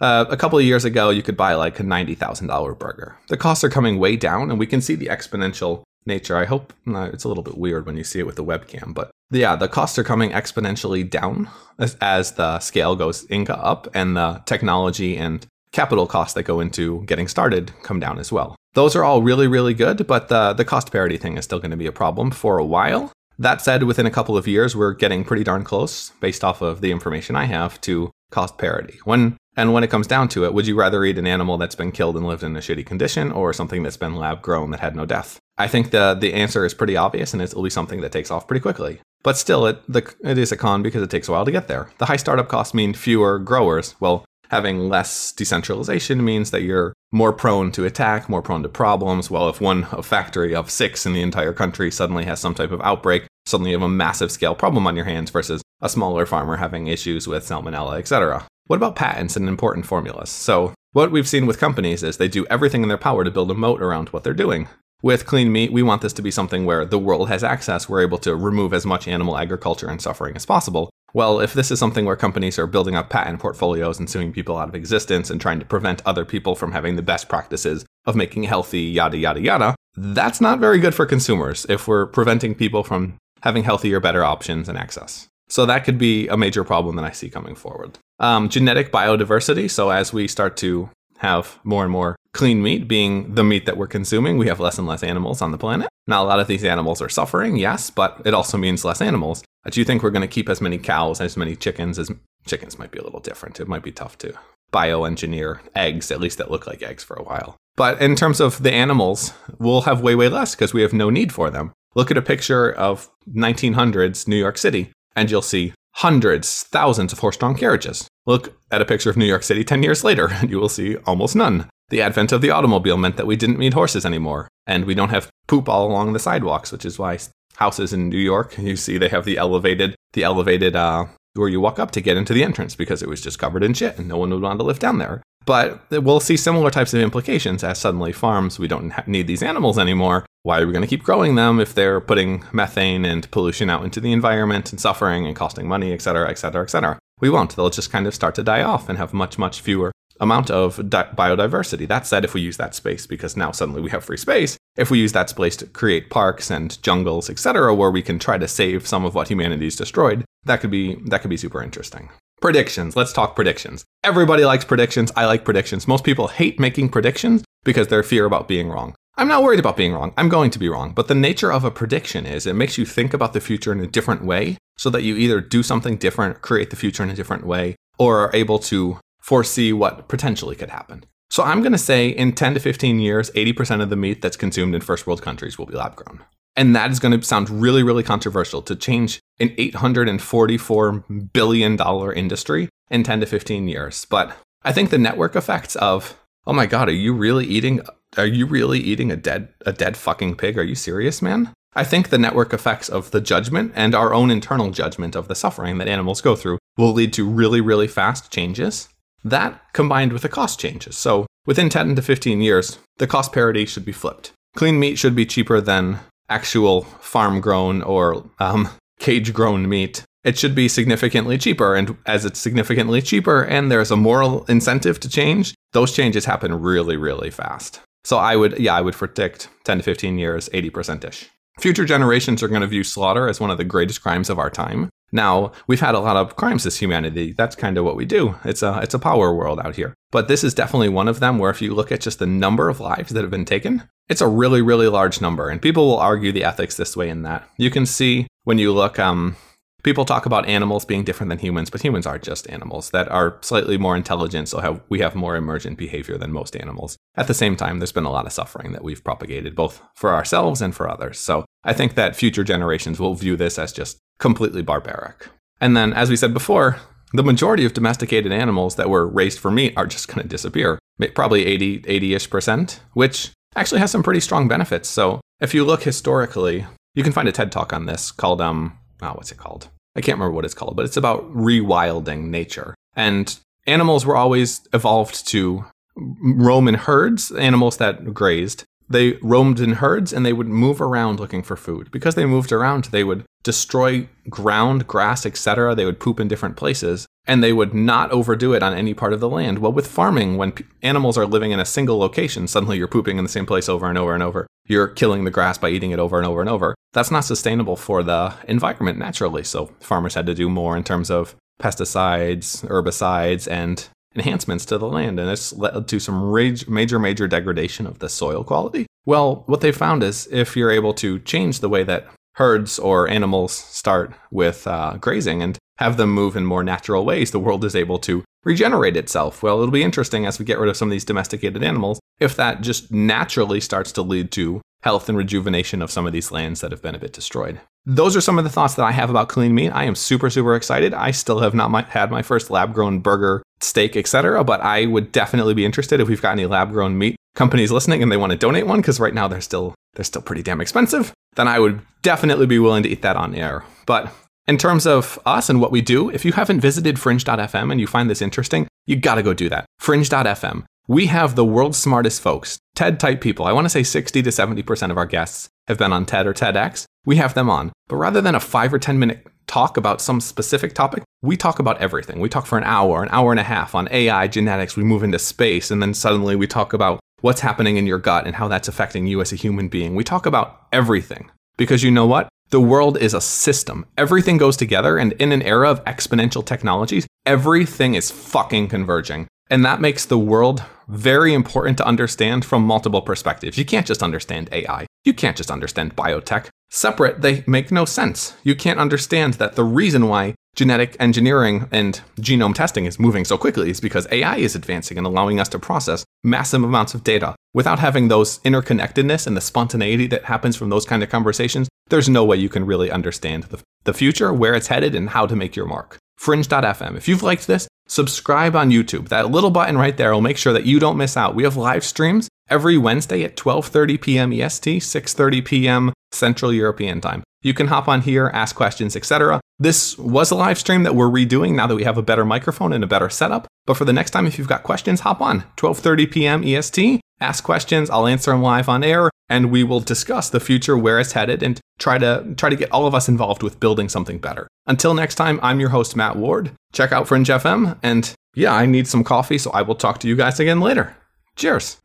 uh, 0.01 0.25
a 0.29 0.37
couple 0.37 0.57
of 0.57 0.65
years 0.65 0.85
ago, 0.85 1.09
you 1.09 1.21
could 1.21 1.37
buy 1.37 1.53
like 1.53 1.79
a 1.79 1.83
ninety 1.83 2.15
thousand 2.15 2.47
dollar 2.47 2.73
burger. 2.75 3.17
The 3.27 3.37
costs 3.37 3.63
are 3.63 3.69
coming 3.69 3.99
way 3.99 4.15
down, 4.15 4.49
and 4.49 4.59
we 4.59 4.67
can 4.67 4.81
see 4.81 4.95
the 4.95 5.07
exponential 5.07 5.83
nature. 6.05 6.35
I 6.35 6.45
hope 6.45 6.73
uh, 6.87 7.09
it's 7.13 7.23
a 7.23 7.27
little 7.27 7.43
bit 7.43 7.57
weird 7.57 7.85
when 7.85 7.95
you 7.95 8.03
see 8.03 8.19
it 8.19 8.25
with 8.25 8.35
the 8.35 8.43
webcam, 8.43 8.93
but 8.93 9.11
yeah, 9.31 9.55
the 9.55 9.67
costs 9.67 9.97
are 9.97 10.03
coming 10.03 10.31
exponentially 10.31 11.09
down 11.09 11.49
as, 11.79 11.95
as 12.01 12.33
the 12.33 12.59
scale 12.59 12.95
goes 12.95 13.25
Inca 13.29 13.57
up, 13.57 13.87
and 13.93 14.17
the 14.17 14.41
technology 14.45 15.17
and 15.17 15.45
capital 15.71 16.05
costs 16.05 16.33
that 16.33 16.43
go 16.43 16.59
into 16.59 17.03
getting 17.05 17.27
started 17.27 17.71
come 17.83 17.99
down 17.99 18.19
as 18.19 18.31
well. 18.31 18.55
Those 18.73 18.95
are 18.95 19.03
all 19.03 19.23
really, 19.23 19.47
really 19.47 19.73
good, 19.73 20.05
but 20.05 20.27
the, 20.27 20.53
the 20.53 20.65
cost 20.65 20.91
parity 20.91 21.17
thing 21.17 21.37
is 21.37 21.45
still 21.45 21.59
going 21.59 21.71
to 21.71 21.77
be 21.77 21.87
a 21.87 21.91
problem 21.91 22.31
for 22.31 22.57
a 22.57 22.65
while. 22.65 23.11
That 23.39 23.61
said, 23.61 23.83
within 23.83 24.05
a 24.05 24.11
couple 24.11 24.37
of 24.37 24.47
years, 24.47 24.75
we're 24.75 24.93
getting 24.93 25.23
pretty 25.23 25.43
darn 25.43 25.63
close, 25.63 26.11
based 26.19 26.43
off 26.43 26.61
of 26.61 26.81
the 26.81 26.91
information 26.91 27.35
I 27.35 27.45
have, 27.45 27.81
to 27.81 28.11
cost 28.31 28.57
parity. 28.57 28.99
When 29.03 29.37
and 29.55 29.71
when 29.71 29.83
it 29.83 29.89
comes 29.89 30.07
down 30.07 30.29
to 30.29 30.45
it, 30.45 30.53
would 30.53 30.65
you 30.65 30.75
rather 30.75 31.03
eat 31.03 31.19
an 31.19 31.27
animal 31.27 31.57
that's 31.57 31.75
been 31.75 31.91
killed 31.91 32.17
and 32.17 32.25
lived 32.25 32.41
in 32.41 32.55
a 32.55 32.59
shitty 32.59 32.85
condition, 32.85 33.31
or 33.31 33.53
something 33.53 33.83
that's 33.83 33.97
been 33.97 34.15
lab 34.15 34.41
grown 34.41 34.71
that 34.71 34.79
had 34.79 34.95
no 34.95 35.05
death? 35.05 35.39
I 35.57 35.67
think 35.67 35.91
the 35.91 36.15
the 36.19 36.33
answer 36.33 36.65
is 36.65 36.73
pretty 36.73 36.97
obvious, 36.97 37.33
and 37.33 37.41
it'll 37.41 37.63
be 37.63 37.69
something 37.69 38.01
that 38.01 38.11
takes 38.11 38.31
off 38.31 38.47
pretty 38.47 38.61
quickly. 38.61 38.99
But 39.23 39.37
still, 39.37 39.65
it 39.67 39.81
the, 39.87 40.13
it 40.23 40.37
is 40.37 40.51
a 40.51 40.57
con 40.57 40.83
because 40.83 41.01
it 41.01 41.09
takes 41.09 41.27
a 41.27 41.31
while 41.31 41.45
to 41.45 41.51
get 41.51 41.67
there. 41.67 41.89
The 41.97 42.05
high 42.07 42.17
startup 42.17 42.49
costs 42.49 42.73
mean 42.73 42.93
fewer 42.93 43.39
growers. 43.39 43.95
Well, 43.99 44.25
having 44.53 44.87
less 44.87 45.31
decentralization 45.31 46.23
means 46.23 46.51
that 46.51 46.61
you're 46.61 46.93
more 47.11 47.33
prone 47.33 47.71
to 47.71 47.85
attack, 47.85 48.29
more 48.29 48.41
prone 48.43 48.61
to 48.63 48.69
problems. 48.69 49.31
Well, 49.31 49.49
if 49.49 49.59
one 49.59 49.83
factory 50.03 50.53
of 50.53 50.69
six 50.69 51.05
in 51.05 51.13
the 51.13 51.21
entire 51.21 51.53
country 51.53 51.89
suddenly 51.89 52.25
has 52.25 52.39
some 52.39 52.53
type 52.53 52.71
of 52.71 52.81
outbreak, 52.81 53.25
suddenly 53.47 53.71
you 53.71 53.77
have 53.77 53.83
a 53.83 53.89
massive 53.89 54.31
scale 54.31 54.53
problem 54.53 54.85
on 54.85 54.95
your 54.95 55.05
hands 55.05 55.31
versus 55.31 55.63
a 55.81 55.89
smaller 55.89 56.25
farmer 56.27 56.57
having 56.57 56.85
issues 56.85 57.27
with 57.27 57.43
salmonella, 57.43 57.97
etc. 57.97 58.45
What 58.67 58.77
about 58.77 58.95
patents 58.95 59.35
and 59.35 59.49
important 59.49 59.87
formulas? 59.87 60.29
So, 60.29 60.73
what 60.91 61.11
we've 61.11 61.27
seen 61.27 61.47
with 61.47 61.59
companies 61.59 62.03
is 62.03 62.17
they 62.17 62.27
do 62.27 62.45
everything 62.51 62.83
in 62.83 62.89
their 62.89 62.97
power 62.97 63.23
to 63.23 63.31
build 63.31 63.49
a 63.49 63.55
moat 63.55 63.81
around 63.81 64.09
what 64.09 64.23
they're 64.23 64.35
doing. 64.35 64.67
With 65.01 65.25
clean 65.25 65.51
meat, 65.51 65.73
we 65.73 65.83
want 65.83 66.01
this 66.03 66.13
to 66.13 66.21
be 66.21 66.31
something 66.31 66.63
where 66.63 66.85
the 66.85 66.99
world 66.99 67.27
has 67.27 67.43
access. 67.43 67.89
We're 67.89 68.03
able 68.03 68.19
to 68.19 68.35
remove 68.35 68.73
as 68.73 68.85
much 68.85 69.07
animal 69.07 69.37
agriculture 69.37 69.89
and 69.89 69.99
suffering 69.99 70.35
as 70.35 70.45
possible. 70.45 70.91
Well, 71.15 71.39
if 71.39 71.53
this 71.53 71.69
is 71.69 71.77
something 71.77 72.05
where 72.05 72.15
companies 72.15 72.57
are 72.57 72.65
building 72.65 72.95
up 72.95 73.11
patent 73.11 73.39
portfolios 73.39 73.99
and 73.99 74.09
suing 74.09 74.33
people 74.33 74.57
out 74.57 74.67
of 74.67 74.73
existence 74.73 75.29
and 75.29 75.39
trying 75.39 75.59
to 75.59 75.65
prevent 75.65 76.01
other 76.07 76.25
people 76.25 76.55
from 76.55 76.71
having 76.71 76.95
the 76.95 77.03
best 77.03 77.29
practices 77.29 77.85
of 78.05 78.15
making 78.15 78.43
healthy, 78.43 78.81
yada, 78.81 79.17
yada, 79.17 79.39
yada, 79.39 79.75
that's 79.95 80.41
not 80.41 80.59
very 80.59 80.79
good 80.79 80.95
for 80.95 81.05
consumers 81.05 81.67
if 81.69 81.87
we're 81.87 82.07
preventing 82.07 82.55
people 82.55 82.83
from 82.83 83.15
having 83.43 83.63
healthier, 83.63 83.99
better 83.99 84.23
options 84.23 84.67
and 84.67 84.77
access. 84.77 85.27
So 85.49 85.67
that 85.67 85.83
could 85.83 85.99
be 85.99 86.27
a 86.29 86.37
major 86.37 86.63
problem 86.63 86.95
that 86.95 87.05
I 87.05 87.11
see 87.11 87.29
coming 87.29 87.53
forward. 87.53 87.99
Um, 88.19 88.49
genetic 88.49 88.91
biodiversity. 88.91 89.69
So 89.69 89.91
as 89.91 90.11
we 90.13 90.27
start 90.27 90.57
to 90.57 90.89
have 91.19 91.59
more 91.63 91.83
and 91.83 91.91
more 91.91 92.15
clean 92.33 92.63
meat 92.63 92.87
being 92.87 93.35
the 93.35 93.43
meat 93.43 93.67
that 93.67 93.77
we're 93.77 93.85
consuming, 93.85 94.39
we 94.39 94.47
have 94.47 94.59
less 94.59 94.79
and 94.79 94.87
less 94.87 95.03
animals 95.03 95.43
on 95.43 95.51
the 95.51 95.59
planet. 95.59 95.89
Now, 96.07 96.23
a 96.23 96.25
lot 96.25 96.39
of 96.39 96.47
these 96.47 96.63
animals 96.63 97.03
are 97.03 97.09
suffering, 97.09 97.55
yes, 97.57 97.91
but 97.91 98.19
it 98.25 98.33
also 98.33 98.57
means 98.57 98.83
less 98.83 98.99
animals. 98.99 99.43
Uh, 99.65 99.69
do 99.69 99.79
you 99.79 99.85
think 99.85 100.03
we're 100.03 100.09
going 100.09 100.21
to 100.21 100.27
keep 100.27 100.49
as 100.49 100.61
many 100.61 100.77
cows, 100.77 101.21
as 101.21 101.37
many 101.37 101.55
chickens 101.55 101.97
as 101.97 102.11
chickens 102.45 102.77
might 102.77 102.91
be 102.91 102.99
a 102.99 103.03
little 103.03 103.19
different? 103.19 103.59
It 103.59 103.67
might 103.67 103.83
be 103.83 103.91
tough 103.91 104.17
to 104.19 104.33
bioengineer 104.71 105.59
eggs, 105.75 106.11
at 106.11 106.19
least 106.19 106.37
that 106.39 106.51
look 106.51 106.67
like 106.67 106.81
eggs 106.81 107.03
for 107.03 107.15
a 107.15 107.23
while. 107.23 107.55
But 107.75 108.01
in 108.01 108.15
terms 108.15 108.39
of 108.39 108.63
the 108.63 108.71
animals, 108.71 109.33
we'll 109.59 109.81
have 109.81 110.01
way, 110.01 110.15
way 110.15 110.29
less 110.29 110.55
because 110.55 110.73
we 110.73 110.81
have 110.81 110.93
no 110.93 111.09
need 111.09 111.31
for 111.31 111.49
them. 111.49 111.71
Look 111.95 112.11
at 112.11 112.17
a 112.17 112.23
picture 112.23 112.71
of 112.71 113.09
1900s 113.31 114.27
New 114.27 114.35
York 114.35 114.57
City, 114.57 114.91
and 115.15 115.29
you'll 115.29 115.41
see 115.41 115.73
hundreds, 115.97 116.63
thousands 116.63 117.13
of 117.13 117.19
horse 117.19 117.37
drawn 117.37 117.55
carriages. 117.55 118.07
Look 118.25 118.57
at 118.71 118.81
a 118.81 118.85
picture 118.85 119.09
of 119.09 119.17
New 119.17 119.25
York 119.25 119.43
City 119.43 119.63
10 119.63 119.83
years 119.83 120.03
later, 120.03 120.27
and 120.31 120.49
you 120.49 120.59
will 120.59 120.69
see 120.69 120.97
almost 120.97 121.35
none. 121.35 121.69
The 121.89 122.01
advent 122.01 122.31
of 122.31 122.41
the 122.41 122.49
automobile 122.49 122.97
meant 122.97 123.17
that 123.17 123.27
we 123.27 123.35
didn't 123.35 123.59
need 123.59 123.73
horses 123.75 124.05
anymore, 124.05 124.47
and 124.65 124.85
we 124.85 124.95
don't 124.95 125.09
have 125.09 125.29
poop 125.47 125.69
all 125.69 125.87
along 125.87 126.13
the 126.13 126.19
sidewalks, 126.19 126.71
which 126.71 126.85
is 126.85 126.97
why 126.97 127.19
houses 127.57 127.93
in 127.93 128.09
New 128.09 128.17
York, 128.17 128.57
you 128.57 128.75
see 128.75 128.97
they 128.97 129.09
have 129.09 129.25
the 129.25 129.37
elevated, 129.37 129.95
the 130.13 130.23
elevated, 130.23 130.75
uh, 130.75 131.05
where 131.35 131.49
you 131.49 131.59
walk 131.59 131.79
up 131.79 131.91
to 131.91 132.01
get 132.01 132.17
into 132.17 132.33
the 132.33 132.43
entrance 132.43 132.75
because 132.75 133.01
it 133.01 133.09
was 133.09 133.21
just 133.21 133.39
covered 133.39 133.63
in 133.63 133.73
shit 133.73 133.97
and 133.97 134.07
no 134.07 134.17
one 134.17 134.29
would 134.29 134.41
want 134.41 134.59
to 134.59 134.65
live 134.65 134.79
down 134.79 134.99
there. 134.99 135.21
But 135.45 135.81
we'll 135.91 136.19
see 136.19 136.37
similar 136.37 136.69
types 136.69 136.93
of 136.93 137.01
implications 137.01 137.63
as 137.63 137.79
suddenly 137.79 138.13
farms, 138.13 138.59
we 138.59 138.67
don't 138.67 138.93
need 139.07 139.27
these 139.27 139.43
animals 139.43 139.77
anymore. 139.77 140.25
Why 140.43 140.59
are 140.59 140.67
we 140.67 140.73
going 140.73 140.83
to 140.83 140.87
keep 140.87 141.03
growing 141.03 141.35
them 141.35 141.59
if 141.59 141.73
they're 141.73 141.99
putting 141.99 142.43
methane 142.53 143.05
and 143.05 143.29
pollution 143.31 143.69
out 143.69 143.83
into 143.83 143.99
the 143.99 144.11
environment 144.11 144.71
and 144.71 144.79
suffering 144.79 145.25
and 145.25 145.35
costing 145.35 145.67
money, 145.67 145.91
et 145.91 146.01
cetera, 146.01 146.29
et 146.29 146.37
cetera, 146.37 146.63
et 146.63 146.69
cetera? 146.69 146.99
We 147.19 147.29
won't. 147.29 147.55
They'll 147.55 147.69
just 147.69 147.91
kind 147.91 148.07
of 148.07 148.15
start 148.15 148.35
to 148.35 148.43
die 148.43 148.61
off 148.61 148.89
and 148.89 148.97
have 148.97 149.13
much, 149.13 149.37
much 149.37 149.61
fewer 149.61 149.91
amount 150.19 150.49
of 150.51 150.89
di- 150.89 151.09
biodiversity. 151.15 151.87
That 151.87 152.07
said, 152.07 152.23
if 152.25 152.33
we 152.33 152.41
use 152.41 152.57
that 152.57 152.75
space, 152.75 153.07
because 153.07 153.37
now 153.37 153.51
suddenly 153.51 153.81
we 153.81 153.89
have 153.91 154.05
free 154.05 154.17
space, 154.17 154.57
if 154.75 154.89
we 154.89 154.99
use 154.99 155.11
that 155.13 155.29
space 155.29 155.55
to 155.57 155.67
create 155.67 156.09
parks 156.09 156.49
and 156.49 156.81
jungles, 156.81 157.29
etc., 157.29 157.73
where 157.73 157.91
we 157.91 158.01
can 158.01 158.19
try 158.19 158.37
to 158.37 158.47
save 158.47 158.87
some 158.87 159.05
of 159.05 159.15
what 159.15 159.29
humanity's 159.29 159.75
destroyed, 159.75 160.25
that 160.45 160.61
could 160.61 160.71
be 160.71 160.95
that 161.05 161.21
could 161.21 161.29
be 161.29 161.37
super 161.37 161.61
interesting. 161.61 162.09
Predictions. 162.41 162.95
Let's 162.95 163.13
talk 163.13 163.35
predictions. 163.35 163.85
Everybody 164.03 164.43
likes 164.43 164.65
predictions. 164.65 165.11
I 165.15 165.25
like 165.25 165.45
predictions. 165.45 165.87
Most 165.87 166.03
people 166.03 166.27
hate 166.27 166.59
making 166.59 166.89
predictions 166.89 167.43
because 167.63 167.87
they're 167.87 168.03
fear 168.03 168.25
about 168.25 168.47
being 168.47 168.69
wrong. 168.69 168.95
I'm 169.15 169.27
not 169.27 169.43
worried 169.43 169.59
about 169.59 169.77
being 169.77 169.93
wrong. 169.93 170.13
I'm 170.17 170.27
going 170.27 170.49
to 170.51 170.59
be 170.59 170.67
wrong. 170.67 170.91
But 170.91 171.07
the 171.07 171.15
nature 171.15 171.53
of 171.53 171.63
a 171.63 171.71
prediction 171.71 172.25
is 172.25 172.45
it 172.45 172.55
makes 172.55 172.77
you 172.77 172.85
think 172.85 173.13
about 173.13 173.33
the 173.33 173.39
future 173.39 173.71
in 173.71 173.79
a 173.79 173.87
different 173.87 174.25
way 174.25 174.57
so 174.77 174.89
that 174.89 175.03
you 175.03 175.15
either 175.15 175.39
do 175.39 175.61
something 175.61 175.97
different, 175.97 176.41
create 176.41 176.71
the 176.71 176.75
future 176.75 177.03
in 177.03 177.11
a 177.11 177.15
different 177.15 177.45
way, 177.45 177.75
or 177.99 178.19
are 178.19 178.31
able 178.35 178.57
to 178.57 178.99
foresee 179.21 179.71
what 179.71 180.07
potentially 180.07 180.55
could 180.55 180.71
happen. 180.71 181.05
So 181.33 181.41
I'm 181.41 181.61
going 181.61 181.71
to 181.71 181.79
say 181.79 182.09
in 182.09 182.33
10 182.33 182.53
to 182.53 182.59
15 182.59 182.99
years, 182.99 183.31
80% 183.31 183.81
of 183.81 183.89
the 183.89 183.95
meat 183.95 184.21
that's 184.21 184.37
consumed 184.37 184.75
in 184.75 184.81
first 184.81 185.07
world 185.07 185.23
countries 185.23 185.57
will 185.57 185.65
be 185.65 185.73
lab 185.73 185.95
grown. 185.95 186.23
And 186.55 186.75
that 186.75 186.91
is 186.91 186.99
going 186.99 187.19
to 187.19 187.25
sound 187.25 187.49
really, 187.49 187.81
really 187.81 188.03
controversial 188.03 188.61
to 188.61 188.75
change 188.75 189.19
an 189.39 189.49
$844 189.49 191.33
billion 191.33 191.81
industry 192.15 192.69
in 192.91 193.01
10 193.01 193.21
to 193.21 193.25
15 193.25 193.67
years. 193.67 194.05
But 194.05 194.37
I 194.61 194.71
think 194.73 194.91
the 194.91 194.99
network 194.99 195.35
effects 195.35 195.75
of, 195.77 196.19
oh 196.45 196.53
my 196.53 196.67
God, 196.67 196.87
are 196.87 196.91
you 196.93 197.15
really 197.15 197.47
eating, 197.47 197.81
are 198.15 198.27
you 198.27 198.45
really 198.45 198.79
eating 198.79 199.11
a 199.11 199.15
dead, 199.15 199.49
a 199.65 199.73
dead 199.73 199.97
fucking 199.97 200.35
pig? 200.35 200.59
Are 200.59 200.63
you 200.63 200.75
serious, 200.75 201.19
man? 201.19 201.51
I 201.73 201.83
think 201.83 202.09
the 202.09 202.19
network 202.19 202.53
effects 202.53 202.89
of 202.89 203.09
the 203.09 203.21
judgment 203.21 203.71
and 203.73 203.95
our 203.95 204.13
own 204.13 204.29
internal 204.29 204.69
judgment 204.69 205.15
of 205.15 205.27
the 205.27 205.33
suffering 205.33 205.79
that 205.79 205.87
animals 205.87 206.21
go 206.21 206.35
through 206.35 206.59
will 206.77 206.93
lead 206.93 207.11
to 207.13 207.27
really, 207.27 207.59
really 207.59 207.87
fast 207.87 208.31
changes 208.31 208.89
that 209.23 209.61
combined 209.73 210.13
with 210.13 210.21
the 210.21 210.29
cost 210.29 210.59
changes. 210.59 210.97
So 210.97 211.25
within 211.45 211.69
10 211.69 211.95
to 211.95 212.01
15 212.01 212.41
years, 212.41 212.79
the 212.97 213.07
cost 213.07 213.31
parity 213.31 213.65
should 213.65 213.85
be 213.85 213.91
flipped. 213.91 214.31
Clean 214.55 214.79
meat 214.79 214.97
should 214.97 215.15
be 215.15 215.25
cheaper 215.25 215.61
than 215.61 215.99
actual 216.29 216.81
farm 216.81 217.41
grown 217.41 217.81
or 217.81 218.29
um, 218.39 218.69
cage 218.99 219.33
grown 219.33 219.67
meat. 219.67 220.03
It 220.23 220.37
should 220.37 220.55
be 220.55 220.67
significantly 220.67 221.37
cheaper. 221.37 221.75
And 221.75 221.97
as 222.05 222.23
it's 222.23 222.39
significantly 222.39 223.01
cheaper 223.01 223.43
and 223.43 223.71
there's 223.71 223.91
a 223.91 223.97
moral 223.97 224.45
incentive 224.45 224.99
to 225.01 225.09
change, 225.09 225.53
those 225.73 225.93
changes 225.93 226.25
happen 226.25 226.61
really, 226.61 226.95
really 226.95 227.29
fast. 227.29 227.81
So 228.05 228.17
I 228.17 228.35
would, 228.35 228.59
yeah, 228.59 228.75
I 228.75 228.81
would 228.81 228.95
predict 228.95 229.49
10 229.63 229.77
to 229.77 229.83
15 229.83 230.17
years, 230.17 230.49
80% 230.49 231.03
ish. 231.05 231.29
Future 231.59 231.85
generations 231.85 232.41
are 232.41 232.47
going 232.47 232.61
to 232.61 232.67
view 232.67 232.83
slaughter 232.83 233.27
as 233.27 233.39
one 233.39 233.51
of 233.51 233.57
the 233.57 233.63
greatest 233.63 234.01
crimes 234.01 234.29
of 234.29 234.39
our 234.39 234.49
time. 234.49 234.89
Now, 235.13 235.51
we've 235.67 235.79
had 235.79 235.95
a 235.95 235.99
lot 235.99 236.17
of 236.17 236.35
crimes 236.35 236.65
as 236.65 236.77
humanity. 236.77 237.33
That's 237.33 237.55
kind 237.55 237.77
of 237.77 237.85
what 237.85 237.95
we 237.95 238.03
do. 238.03 238.35
It's 238.43 238.63
a 238.63 238.79
it's 238.81 238.95
a 238.95 238.99
power 238.99 239.33
world 239.33 239.59
out 239.59 239.75
here. 239.75 239.93
But 240.11 240.27
this 240.27 240.43
is 240.43 240.53
definitely 240.53 240.89
one 240.89 241.07
of 241.07 241.19
them 241.19 241.37
where 241.37 241.51
if 241.51 241.61
you 241.61 241.73
look 241.73 241.91
at 241.91 242.01
just 242.01 242.19
the 242.19 242.25
number 242.25 242.67
of 242.67 242.79
lives 242.79 243.13
that 243.13 243.21
have 243.21 243.31
been 243.31 243.45
taken, 243.45 243.83
it's 244.09 244.21
a 244.21 244.27
really 244.27 244.61
really 244.61 244.87
large 244.87 245.21
number 245.21 245.49
and 245.49 245.61
people 245.61 245.87
will 245.87 245.97
argue 245.97 246.31
the 246.31 246.43
ethics 246.43 246.75
this 246.75 246.97
way 246.97 247.09
and 247.09 247.23
that. 247.25 247.47
You 247.57 247.69
can 247.69 247.85
see 247.85 248.27
when 248.43 248.57
you 248.57 248.73
look 248.73 248.99
um 248.99 249.37
people 249.83 250.05
talk 250.05 250.25
about 250.25 250.47
animals 250.47 250.85
being 250.85 251.03
different 251.03 251.29
than 251.29 251.39
humans, 251.39 251.69
but 251.69 251.83
humans 251.83 252.07
are 252.07 252.17
just 252.17 252.49
animals 252.49 252.89
that 252.91 253.09
are 253.11 253.37
slightly 253.41 253.77
more 253.77 253.95
intelligent, 253.95 254.49
so 254.49 254.59
have, 254.59 254.81
we 254.89 254.99
have 254.99 255.13
more 255.13 255.35
emergent 255.35 255.77
behavior 255.77 256.17
than 256.17 256.31
most 256.31 256.55
animals. 256.55 256.97
At 257.15 257.27
the 257.27 257.33
same 257.33 257.55
time, 257.55 257.79
there's 257.79 257.91
been 257.91 258.05
a 258.05 258.11
lot 258.11 258.25
of 258.25 258.33
suffering 258.33 258.71
that 258.71 258.83
we've 258.83 259.03
propagated, 259.03 259.55
both 259.55 259.81
for 259.95 260.13
ourselves 260.13 260.61
and 260.61 260.75
for 260.75 260.89
others. 260.89 261.19
So 261.19 261.45
I 261.63 261.73
think 261.73 261.93
that 261.93 262.15
future 262.15 262.43
generations 262.43 262.99
will 262.99 263.13
view 263.13 263.35
this 263.35 263.59
as 263.59 263.71
just 263.71 263.99
completely 264.19 264.63
barbaric. 264.63 265.27
And 265.61 265.77
then, 265.77 265.93
as 265.93 266.09
we 266.09 266.15
said 266.15 266.33
before, 266.33 266.77
the 267.13 267.23
majority 267.23 267.65
of 267.65 267.73
domesticated 267.73 268.31
animals 268.31 268.75
that 268.75 268.89
were 268.89 269.07
raised 269.07 269.39
for 269.39 269.51
meat 269.51 269.73
are 269.77 269.85
just 269.85 270.07
going 270.07 270.23
to 270.23 270.27
disappear. 270.27 270.79
Probably 271.13 271.45
80, 271.45 271.81
80-ish 271.81 272.29
percent, 272.29 272.81
which 272.93 273.31
actually 273.55 273.79
has 273.81 273.91
some 273.91 274.03
pretty 274.03 274.19
strong 274.19 274.47
benefits. 274.47 274.89
So 274.89 275.21
if 275.39 275.53
you 275.53 275.63
look 275.63 275.83
historically, 275.83 276.65
you 276.95 277.03
can 277.03 277.11
find 277.11 277.27
a 277.27 277.31
TED 277.31 277.51
talk 277.51 277.71
on 277.71 277.85
this 277.85 278.11
called, 278.11 278.41
um, 278.41 278.77
oh, 279.01 279.11
what's 279.11 279.31
it 279.31 279.37
called? 279.37 279.69
I 279.95 280.01
can't 280.01 280.17
remember 280.17 280.33
what 280.33 280.45
it's 280.45 280.55
called, 280.55 280.75
but 280.75 280.85
it's 280.85 280.97
about 280.97 281.31
rewilding 281.31 282.25
nature. 282.25 282.73
And 282.95 283.37
animals 283.67 284.05
were 284.05 284.15
always 284.15 284.61
evolved 284.73 285.27
to 285.29 285.65
roam 285.95 286.67
in 286.67 286.75
herds, 286.75 287.31
animals 287.31 287.77
that 287.77 288.13
grazed, 288.13 288.65
they 288.89 289.13
roamed 289.21 289.59
in 289.59 289.73
herds 289.73 290.13
and 290.13 290.25
they 290.25 290.33
would 290.33 290.47
move 290.47 290.81
around 290.81 291.19
looking 291.19 291.43
for 291.43 291.55
food. 291.55 291.91
Because 291.91 292.15
they 292.15 292.25
moved 292.25 292.51
around, 292.51 292.85
they 292.85 293.03
would 293.03 293.23
destroy 293.43 294.07
ground, 294.29 294.87
grass, 294.87 295.25
etc. 295.25 295.75
They 295.75 295.85
would 295.85 295.99
poop 295.99 296.19
in 296.19 296.27
different 296.27 296.55
places 296.55 297.07
and 297.25 297.43
they 297.43 297.53
would 297.53 297.73
not 297.73 298.11
overdo 298.11 298.53
it 298.53 298.63
on 298.63 298.73
any 298.73 298.93
part 298.93 299.13
of 299.13 299.19
the 299.19 299.29
land. 299.29 299.59
Well, 299.59 299.71
with 299.71 299.87
farming, 299.87 300.37
when 300.37 300.53
p- 300.53 300.65
animals 300.81 301.17
are 301.17 301.25
living 301.25 301.51
in 301.51 301.59
a 301.59 301.65
single 301.65 301.97
location, 301.97 302.47
suddenly 302.47 302.77
you're 302.77 302.87
pooping 302.87 303.17
in 303.17 303.23
the 303.23 303.29
same 303.29 303.45
place 303.45 303.69
over 303.69 303.87
and 303.87 303.97
over 303.97 304.13
and 304.13 304.23
over. 304.23 304.47
You're 304.65 304.87
killing 304.87 305.23
the 305.23 305.31
grass 305.31 305.57
by 305.57 305.69
eating 305.69 305.91
it 305.91 305.99
over 305.99 306.17
and 306.17 306.27
over 306.27 306.41
and 306.41 306.49
over. 306.49 306.75
That's 306.93 307.11
not 307.11 307.21
sustainable 307.21 307.75
for 307.75 308.03
the 308.03 308.33
environment 308.47 308.97
naturally. 308.97 309.43
So 309.43 309.71
farmers 309.79 310.15
had 310.15 310.25
to 310.27 310.35
do 310.35 310.49
more 310.49 310.75
in 310.77 310.83
terms 310.83 311.09
of 311.09 311.35
pesticides, 311.59 312.65
herbicides, 312.67 313.49
and 313.49 313.87
enhancements 314.15 314.65
to 314.65 314.77
the 314.77 314.87
land, 314.87 315.19
and 315.19 315.29
it's 315.29 315.53
led 315.53 315.87
to 315.87 315.99
some 315.99 316.23
rage, 316.23 316.67
major, 316.67 316.99
major 316.99 317.27
degradation 317.27 317.87
of 317.87 317.99
the 317.99 318.09
soil 318.09 318.43
quality. 318.43 318.85
Well, 319.05 319.43
what 319.47 319.61
they 319.61 319.71
found 319.71 320.03
is 320.03 320.27
if 320.31 320.55
you're 320.55 320.71
able 320.71 320.93
to 320.95 321.19
change 321.19 321.59
the 321.59 321.69
way 321.69 321.83
that 321.83 322.07
herds 322.35 322.79
or 322.79 323.07
animals 323.07 323.53
start 323.53 324.13
with 324.31 324.65
uh, 324.65 324.97
grazing 324.99 325.41
and 325.41 325.57
have 325.77 325.97
them 325.97 326.13
move 326.13 326.35
in 326.35 326.45
more 326.45 326.63
natural 326.63 327.05
ways, 327.05 327.31
the 327.31 327.39
world 327.39 327.65
is 327.65 327.75
able 327.75 327.99
to 327.99 328.23
regenerate 328.43 328.97
itself. 328.97 329.41
Well, 329.41 329.59
it'll 329.59 329.71
be 329.71 329.83
interesting 329.83 330.25
as 330.25 330.39
we 330.39 330.45
get 330.45 330.59
rid 330.59 330.69
of 330.69 330.77
some 330.77 330.89
of 330.89 330.91
these 330.91 331.05
domesticated 331.05 331.63
animals 331.63 331.99
if 332.19 332.35
that 332.35 332.61
just 332.61 332.91
naturally 332.91 333.59
starts 333.59 333.91
to 333.93 334.01
lead 334.01 334.31
to 334.31 334.61
health 334.83 335.07
and 335.07 335.17
rejuvenation 335.17 335.81
of 335.81 335.91
some 335.91 336.05
of 336.05 336.13
these 336.13 336.31
lands 336.31 336.61
that 336.61 336.71
have 336.71 336.81
been 336.81 336.95
a 336.95 336.99
bit 336.99 337.13
destroyed. 337.13 337.59
Those 337.85 338.15
are 338.15 338.21
some 338.21 338.37
of 338.37 338.43
the 338.43 338.49
thoughts 338.49 338.75
that 338.75 338.83
I 338.83 338.91
have 338.91 339.09
about 339.09 339.29
clean 339.29 339.55
meat. 339.55 339.69
I 339.69 339.85
am 339.85 339.95
super, 339.95 340.29
super 340.29 340.55
excited. 340.55 340.93
I 340.93 341.11
still 341.11 341.39
have 341.39 341.53
not 341.53 341.71
my, 341.71 341.83
had 341.83 342.11
my 342.11 342.21
first 342.21 342.49
lab 342.49 342.73
grown 342.73 342.99
burger, 342.99 343.43
steak, 343.63 343.95
etc., 343.95 344.43
but 344.43 344.61
I 344.61 344.85
would 344.85 345.11
definitely 345.11 345.53
be 345.53 345.65
interested 345.65 345.99
if 345.99 346.07
we've 346.07 346.21
got 346.21 346.33
any 346.33 346.45
lab 346.45 346.71
grown 346.71 346.97
meat 346.97 347.15
companies 347.35 347.71
listening 347.71 348.03
and 348.03 348.11
they 348.11 348.17
want 348.17 348.31
to 348.31 348.37
donate 348.37 348.67
one 348.67 348.81
because 348.81 348.99
right 348.99 349.13
now 349.13 349.27
they're 349.27 349.41
still 349.41 349.73
they're 349.95 350.03
still 350.03 350.21
pretty 350.21 350.43
damn 350.43 350.61
expensive. 350.61 351.13
Then 351.35 351.47
I 351.47 351.59
would 351.59 351.81
definitely 352.01 352.45
be 352.45 352.59
willing 352.59 352.83
to 352.83 352.89
eat 352.89 353.01
that 353.01 353.15
on 353.15 353.35
air. 353.35 353.63
But 353.85 354.11
in 354.47 354.57
terms 354.57 354.85
of 354.85 355.19
us 355.25 355.49
and 355.49 355.61
what 355.61 355.71
we 355.71 355.81
do, 355.81 356.09
if 356.09 356.25
you 356.25 356.33
haven't 356.33 356.61
visited 356.61 356.99
fringe.fm 356.99 357.71
and 357.71 357.79
you 357.79 357.87
find 357.87 358.09
this 358.09 358.21
interesting, 358.21 358.67
you 358.85 358.95
got 358.95 359.15
to 359.15 359.23
go 359.23 359.33
do 359.33 359.49
that. 359.49 359.65
Fringe.fm. 359.79 360.65
We 360.87 361.05
have 361.05 361.35
the 361.35 361.45
world's 361.45 361.77
smartest 361.77 362.21
folks, 362.21 362.57
TED 362.75 362.99
type 362.99 363.21
people. 363.21 363.45
I 363.45 363.53
want 363.53 363.65
to 363.65 363.69
say 363.69 363.83
60 363.83 364.21
to 364.21 364.29
70% 364.29 364.91
of 364.91 364.97
our 364.97 365.05
guests 365.05 365.47
have 365.67 365.77
been 365.77 365.93
on 365.93 366.05
TED 366.05 366.27
or 366.27 366.33
TEDx. 366.33 366.85
We 367.05 367.15
have 367.15 367.35
them 367.35 367.49
on. 367.49 367.71
But 367.87 367.95
rather 367.97 368.19
than 368.19 368.35
a 368.35 368.39
five 368.41 368.73
or 368.73 368.79
10 368.79 368.99
minute 368.99 369.25
talk 369.53 369.77
about 369.77 370.01
some 370.01 370.19
specific 370.19 370.73
topic, 370.73 371.03
we 371.21 371.37
talk 371.37 371.59
about 371.59 371.79
everything. 371.79 372.19
We 372.19 372.27
talk 372.27 372.47
for 372.47 372.57
an 372.57 372.63
hour, 372.63 373.03
an 373.03 373.09
hour 373.11 373.29
and 373.29 373.39
a 373.39 373.43
half 373.43 373.75
on 373.75 373.87
AI, 373.91 374.27
genetics, 374.27 374.75
we 374.75 374.83
move 374.83 375.03
into 375.03 375.19
space, 375.19 375.69
and 375.69 375.79
then 375.79 375.93
suddenly 375.93 376.35
we 376.35 376.47
talk 376.47 376.73
about 376.73 376.99
what's 377.21 377.41
happening 377.41 377.77
in 377.77 377.85
your 377.85 377.99
gut 377.99 378.25
and 378.25 378.35
how 378.35 378.47
that's 378.47 378.67
affecting 378.67 379.05
you 379.05 379.21
as 379.21 379.31
a 379.31 379.35
human 379.35 379.67
being. 379.67 379.93
We 379.93 380.03
talk 380.03 380.25
about 380.25 380.65
everything. 380.73 381.29
Because 381.55 381.83
you 381.83 381.91
know 381.91 382.07
what? 382.07 382.29
The 382.49 382.59
world 382.59 382.97
is 382.97 383.13
a 383.13 383.21
system. 383.21 383.85
Everything 383.95 384.37
goes 384.37 384.57
together, 384.57 384.97
and 384.97 385.11
in 385.13 385.31
an 385.31 385.43
era 385.43 385.69
of 385.69 385.85
exponential 385.85 386.43
technologies, 386.43 387.05
everything 387.23 387.93
is 387.93 388.09
fucking 388.09 388.69
converging. 388.69 389.27
And 389.51 389.63
that 389.63 389.81
makes 389.81 390.03
the 390.03 390.17
world 390.17 390.63
very 390.87 391.31
important 391.31 391.77
to 391.77 391.85
understand 391.85 392.43
from 392.43 392.63
multiple 392.63 393.03
perspectives. 393.03 393.59
You 393.59 393.65
can't 393.65 393.85
just 393.85 394.01
understand 394.01 394.49
AI. 394.51 394.87
You 395.05 395.13
can't 395.13 395.37
just 395.37 395.51
understand 395.51 395.95
biotech. 395.95 396.47
Separate, 396.75 397.21
they 397.21 397.43
make 397.45 397.71
no 397.71 397.85
sense. 397.85 398.33
You 398.43 398.55
can't 398.55 398.79
understand 398.79 399.35
that 399.35 399.55
the 399.55 399.63
reason 399.63 400.07
why 400.07 400.33
genetic 400.55 400.97
engineering 400.99 401.67
and 401.71 402.01
genome 402.19 402.55
testing 402.55 402.85
is 402.85 402.97
moving 402.97 403.25
so 403.25 403.37
quickly 403.37 403.69
is 403.69 403.79
because 403.79 404.07
AI 404.11 404.37
is 404.37 404.55
advancing 404.55 404.97
and 404.97 405.05
allowing 405.05 405.39
us 405.39 405.47
to 405.49 405.59
process 405.59 406.03
massive 406.23 406.63
amounts 406.63 406.95
of 406.95 407.03
data. 407.03 407.35
Without 407.53 407.77
having 407.77 408.07
those 408.07 408.39
interconnectedness 408.39 409.27
and 409.27 409.37
the 409.37 409.41
spontaneity 409.41 410.07
that 410.07 410.25
happens 410.25 410.55
from 410.55 410.69
those 410.69 410.83
kind 410.83 411.03
of 411.03 411.11
conversations, 411.11 411.69
there's 411.89 412.09
no 412.09 412.25
way 412.25 412.37
you 412.37 412.49
can 412.49 412.65
really 412.65 412.89
understand 412.89 413.43
the, 413.43 413.61
the 413.83 413.93
future, 413.93 414.33
where 414.33 414.55
it's 414.55 414.67
headed, 414.67 414.95
and 414.95 415.11
how 415.11 415.27
to 415.27 415.35
make 415.35 415.55
your 415.55 415.67
mark. 415.67 415.99
Fringe.fm. 416.17 416.97
If 416.97 417.07
you've 417.07 417.21
liked 417.21 417.45
this, 417.45 417.67
subscribe 417.85 418.55
on 418.55 418.71
YouTube. 418.71 419.09
That 419.09 419.29
little 419.29 419.51
button 419.51 419.77
right 419.77 419.95
there 419.95 420.11
will 420.11 420.21
make 420.21 420.37
sure 420.37 420.53
that 420.53 420.65
you 420.65 420.79
don't 420.79 420.97
miss 420.97 421.17
out. 421.17 421.35
We 421.35 421.43
have 421.43 421.55
live 421.55 421.83
streams 421.83 422.29
every 422.53 422.77
Wednesday 422.77 423.23
at 423.23 423.35
12:30 423.35 423.99
p.m. 423.99 424.31
EST, 424.31 424.67
6:30 424.81 425.43
p.m. 425.43 425.93
Central 426.11 426.53
European 426.53 427.01
Time. 427.01 427.23
You 427.41 427.53
can 427.53 427.67
hop 427.67 427.87
on 427.87 428.01
here, 428.01 428.29
ask 428.31 428.55
questions, 428.55 428.95
etc. 428.95 429.41
This 429.57 429.97
was 429.97 430.29
a 430.29 430.35
live 430.35 430.59
stream 430.59 430.83
that 430.83 430.95
we're 430.95 431.09
redoing 431.09 431.55
now 431.55 431.65
that 431.67 431.75
we 431.75 431.83
have 431.83 431.97
a 431.97 432.03
better 432.03 432.23
microphone 432.23 432.71
and 432.71 432.83
a 432.83 432.87
better 432.87 433.09
setup. 433.09 433.47
But 433.65 433.75
for 433.75 433.85
the 433.85 433.93
next 433.93 434.11
time 434.11 434.27
if 434.27 434.37
you've 434.37 434.47
got 434.55 434.61
questions, 434.63 434.99
hop 435.01 435.19
on 435.19 435.43
12:30 435.57 436.11
p.m. 436.11 436.43
EST, 436.43 437.01
ask 437.19 437.43
questions, 437.43 437.89
I'll 437.89 438.07
answer 438.07 438.31
them 438.31 438.43
live 438.43 438.69
on 438.69 438.83
air 438.83 439.09
and 439.29 439.51
we 439.51 439.63
will 439.63 439.79
discuss 439.79 440.29
the 440.29 440.39
future 440.39 440.77
where 440.77 440.99
it's 440.99 441.13
headed 441.13 441.41
and 441.41 441.59
try 441.79 441.97
to 441.97 442.33
try 442.37 442.49
to 442.51 442.55
get 442.55 442.71
all 442.71 442.85
of 442.85 442.93
us 442.93 443.09
involved 443.09 443.41
with 443.41 443.59
building 443.59 443.89
something 443.89 444.19
better. 444.19 444.47
Until 444.67 444.93
next 444.93 445.15
time, 445.15 445.39
I'm 445.41 445.59
your 445.59 445.69
host 445.69 445.95
Matt 445.95 446.15
Ward. 446.15 446.51
Check 446.71 446.91
out 446.91 447.07
Fringe 447.07 447.27
FM 447.27 447.79
and 447.81 448.13
yeah, 448.35 448.53
I 448.53 448.67
need 448.67 448.87
some 448.87 449.03
coffee, 449.03 449.39
so 449.39 449.49
I 449.51 449.63
will 449.63 449.75
talk 449.75 449.99
to 449.99 450.07
you 450.07 450.15
guys 450.15 450.39
again 450.39 450.61
later. 450.61 450.95
Cheers. 451.35 451.82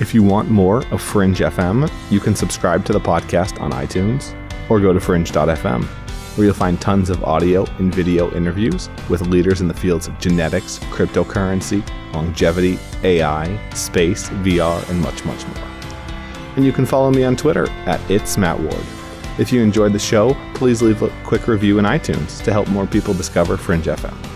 If 0.00 0.14
you 0.14 0.22
want 0.22 0.50
more 0.50 0.86
of 0.86 1.02
Fringe 1.02 1.38
FM, 1.38 1.90
you 2.10 2.18
can 2.18 2.34
subscribe 2.34 2.84
to 2.86 2.92
the 2.92 3.00
podcast 3.00 3.60
on 3.60 3.72
iTunes 3.72 4.34
or 4.70 4.80
go 4.80 4.92
to 4.92 4.98
fringe.fm, 4.98 5.84
where 5.84 6.46
you'll 6.46 6.54
find 6.54 6.80
tons 6.80 7.10
of 7.10 7.22
audio 7.24 7.66
and 7.78 7.94
video 7.94 8.32
interviews 8.34 8.88
with 9.10 9.20
leaders 9.26 9.60
in 9.60 9.68
the 9.68 9.74
fields 9.74 10.08
of 10.08 10.18
genetics, 10.18 10.78
cryptocurrency, 10.90 11.86
longevity, 12.14 12.78
AI, 13.04 13.70
space, 13.74 14.28
VR, 14.30 14.88
and 14.88 15.00
much, 15.00 15.24
much 15.26 15.46
more. 15.46 15.68
And 16.56 16.64
you 16.64 16.72
can 16.72 16.86
follow 16.86 17.10
me 17.10 17.24
on 17.24 17.36
Twitter 17.36 17.68
at 17.86 18.00
It's 18.10 18.38
Matt 18.38 18.58
Ward. 18.58 18.84
If 19.38 19.52
you 19.52 19.62
enjoyed 19.62 19.92
the 19.92 19.98
show, 19.98 20.34
please 20.54 20.82
leave 20.82 21.02
a 21.02 21.12
quick 21.22 21.48
review 21.48 21.78
in 21.78 21.84
iTunes 21.84 22.42
to 22.44 22.52
help 22.52 22.66
more 22.68 22.86
people 22.86 23.14
discover 23.14 23.56
Fringe 23.56 23.84
FM. 23.84 24.31